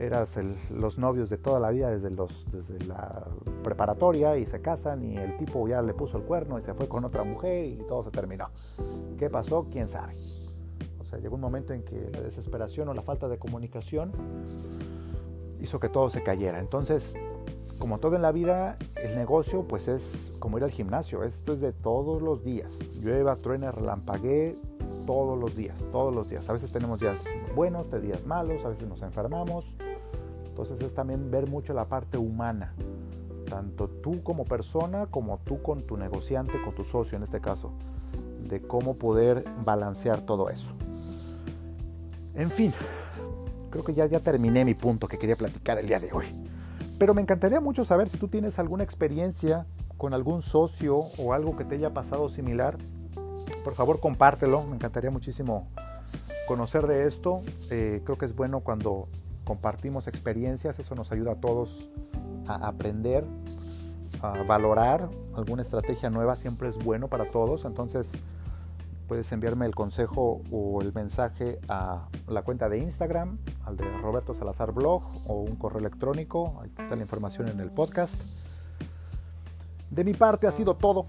eras 0.00 0.38
los 0.70 0.98
novios 0.98 1.28
de 1.28 1.36
toda 1.36 1.60
la 1.60 1.70
vida 1.70 1.90
desde, 1.90 2.10
los, 2.10 2.46
desde 2.50 2.78
la 2.86 3.26
preparatoria 3.62 4.36
y 4.36 4.46
se 4.46 4.60
casan 4.60 5.04
y 5.04 5.16
el 5.16 5.36
tipo 5.36 5.68
ya 5.68 5.82
le 5.82 5.92
puso 5.92 6.16
el 6.16 6.24
cuerno 6.24 6.58
y 6.58 6.62
se 6.62 6.72
fue 6.74 6.88
con 6.88 7.04
otra 7.04 7.22
mujer 7.22 7.66
y 7.66 7.76
todo 7.86 8.02
se 8.02 8.10
terminó. 8.10 8.48
¿Qué 9.18 9.28
pasó? 9.28 9.66
¿Quién 9.70 9.88
sabe? 9.88 10.14
O 11.00 11.04
sea, 11.04 11.18
llegó 11.18 11.34
un 11.34 11.42
momento 11.42 11.74
en 11.74 11.82
que 11.82 12.10
la 12.10 12.22
desesperación 12.22 12.88
o 12.88 12.94
la 12.94 13.02
falta 13.02 13.28
de 13.28 13.38
comunicación 13.38 14.12
hizo 15.60 15.78
que 15.78 15.90
todo 15.90 16.08
se 16.08 16.22
cayera. 16.22 16.60
Entonces, 16.60 17.14
como 17.78 17.98
todo 17.98 18.16
en 18.16 18.22
la 18.22 18.32
vida, 18.32 18.78
el 19.02 19.16
negocio 19.16 19.66
pues 19.66 19.88
es 19.88 20.32
como 20.38 20.56
ir 20.58 20.64
al 20.64 20.70
gimnasio, 20.70 21.24
esto 21.24 21.52
es 21.52 21.60
de 21.60 21.72
todos 21.72 22.22
los 22.22 22.42
días. 22.42 22.78
Llueva, 23.00 23.36
truena, 23.36 23.70
relampaguee, 23.70 24.56
todos 25.10 25.36
los 25.36 25.56
días, 25.56 25.74
todos 25.90 26.14
los 26.14 26.28
días. 26.28 26.48
A 26.48 26.52
veces 26.52 26.70
tenemos 26.70 27.00
días 27.00 27.24
buenos, 27.56 27.90
de 27.90 28.00
días 28.00 28.26
malos, 28.26 28.64
a 28.64 28.68
veces 28.68 28.88
nos 28.88 29.02
enfermamos, 29.02 29.74
entonces 30.46 30.80
es 30.82 30.94
también 30.94 31.32
ver 31.32 31.48
mucho 31.48 31.74
la 31.74 31.86
parte 31.86 32.16
humana, 32.16 32.74
tanto 33.48 33.88
tú 33.88 34.22
como 34.22 34.44
persona 34.44 35.06
como 35.06 35.38
tú 35.38 35.62
con 35.62 35.82
tu 35.82 35.96
negociante, 35.96 36.62
con 36.62 36.76
tu 36.76 36.84
socio 36.84 37.16
en 37.16 37.24
este 37.24 37.40
caso, 37.40 37.72
de 38.48 38.62
cómo 38.62 38.98
poder 38.98 39.42
balancear 39.64 40.20
todo 40.20 40.48
eso. 40.48 40.74
En 42.36 42.48
fin, 42.48 42.72
creo 43.70 43.82
que 43.82 43.94
ya, 43.94 44.06
ya 44.06 44.20
terminé 44.20 44.64
mi 44.64 44.74
punto 44.74 45.08
que 45.08 45.18
quería 45.18 45.34
platicar 45.34 45.76
el 45.78 45.88
día 45.88 45.98
de 45.98 46.12
hoy. 46.12 46.26
Pero 47.00 47.14
me 47.14 47.22
encantaría 47.22 47.58
mucho 47.58 47.82
saber 47.82 48.08
si 48.08 48.16
tú 48.16 48.28
tienes 48.28 48.60
alguna 48.60 48.84
experiencia 48.84 49.66
con 49.96 50.14
algún 50.14 50.40
socio 50.40 50.98
o 51.18 51.32
algo 51.32 51.56
que 51.56 51.64
te 51.64 51.74
haya 51.74 51.92
pasado 51.92 52.28
similar. 52.28 52.78
Por 53.64 53.74
favor, 53.74 54.00
compártelo. 54.00 54.64
Me 54.66 54.76
encantaría 54.76 55.10
muchísimo 55.10 55.68
conocer 56.48 56.86
de 56.86 57.06
esto. 57.06 57.42
Eh, 57.70 58.00
creo 58.04 58.16
que 58.16 58.24
es 58.24 58.34
bueno 58.34 58.60
cuando 58.60 59.08
compartimos 59.44 60.06
experiencias. 60.08 60.78
Eso 60.78 60.94
nos 60.94 61.12
ayuda 61.12 61.32
a 61.32 61.36
todos 61.36 61.88
a 62.46 62.66
aprender, 62.66 63.24
a 64.22 64.42
valorar. 64.42 65.08
Alguna 65.34 65.62
estrategia 65.62 66.10
nueva 66.10 66.36
siempre 66.36 66.68
es 66.68 66.76
bueno 66.76 67.08
para 67.08 67.26
todos. 67.26 67.64
Entonces, 67.64 68.12
puedes 69.06 69.30
enviarme 69.32 69.66
el 69.66 69.74
consejo 69.74 70.40
o 70.50 70.80
el 70.82 70.92
mensaje 70.92 71.58
a 71.68 72.08
la 72.28 72.42
cuenta 72.42 72.68
de 72.68 72.78
Instagram, 72.78 73.38
al 73.64 73.76
de 73.76 73.84
Roberto 73.98 74.34
Salazar 74.34 74.72
Blog 74.72 75.02
o 75.26 75.34
un 75.34 75.56
correo 75.56 75.80
electrónico. 75.80 76.60
Ahí 76.62 76.72
está 76.78 76.96
la 76.96 77.02
información 77.02 77.48
en 77.48 77.60
el 77.60 77.70
podcast. 77.70 78.14
De 79.90 80.04
mi 80.04 80.14
parte 80.14 80.46
ha 80.46 80.52
sido 80.52 80.76
todo. 80.76 81.06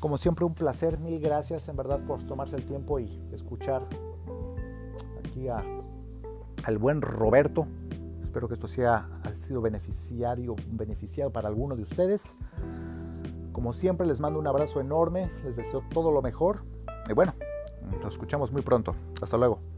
Como 0.00 0.18
siempre 0.18 0.44
un 0.44 0.54
placer. 0.54 0.98
Mil 0.98 1.20
gracias 1.20 1.68
en 1.68 1.76
verdad 1.76 2.00
por 2.06 2.22
tomarse 2.24 2.56
el 2.56 2.64
tiempo 2.64 2.98
y 2.98 3.20
escuchar 3.32 3.86
aquí 5.18 5.48
a, 5.48 5.62
al 6.64 6.78
buen 6.78 7.00
Roberto. 7.00 7.66
Espero 8.22 8.48
que 8.48 8.54
esto 8.54 8.68
sea, 8.68 9.08
ha 9.22 9.34
sido 9.34 9.60
beneficiario, 9.60 10.56
beneficiado 10.72 11.30
para 11.30 11.48
alguno 11.48 11.76
de 11.76 11.82
ustedes. 11.82 12.36
Como 13.52 13.72
siempre 13.72 14.06
les 14.06 14.20
mando 14.20 14.38
un 14.38 14.46
abrazo 14.46 14.80
enorme. 14.80 15.30
Les 15.44 15.56
deseo 15.56 15.82
todo 15.92 16.10
lo 16.10 16.20
mejor 16.20 16.64
y 17.08 17.12
bueno, 17.12 17.34
nos 18.02 18.12
escuchamos 18.12 18.50
muy 18.52 18.62
pronto. 18.62 18.94
Hasta 19.20 19.36
luego. 19.36 19.73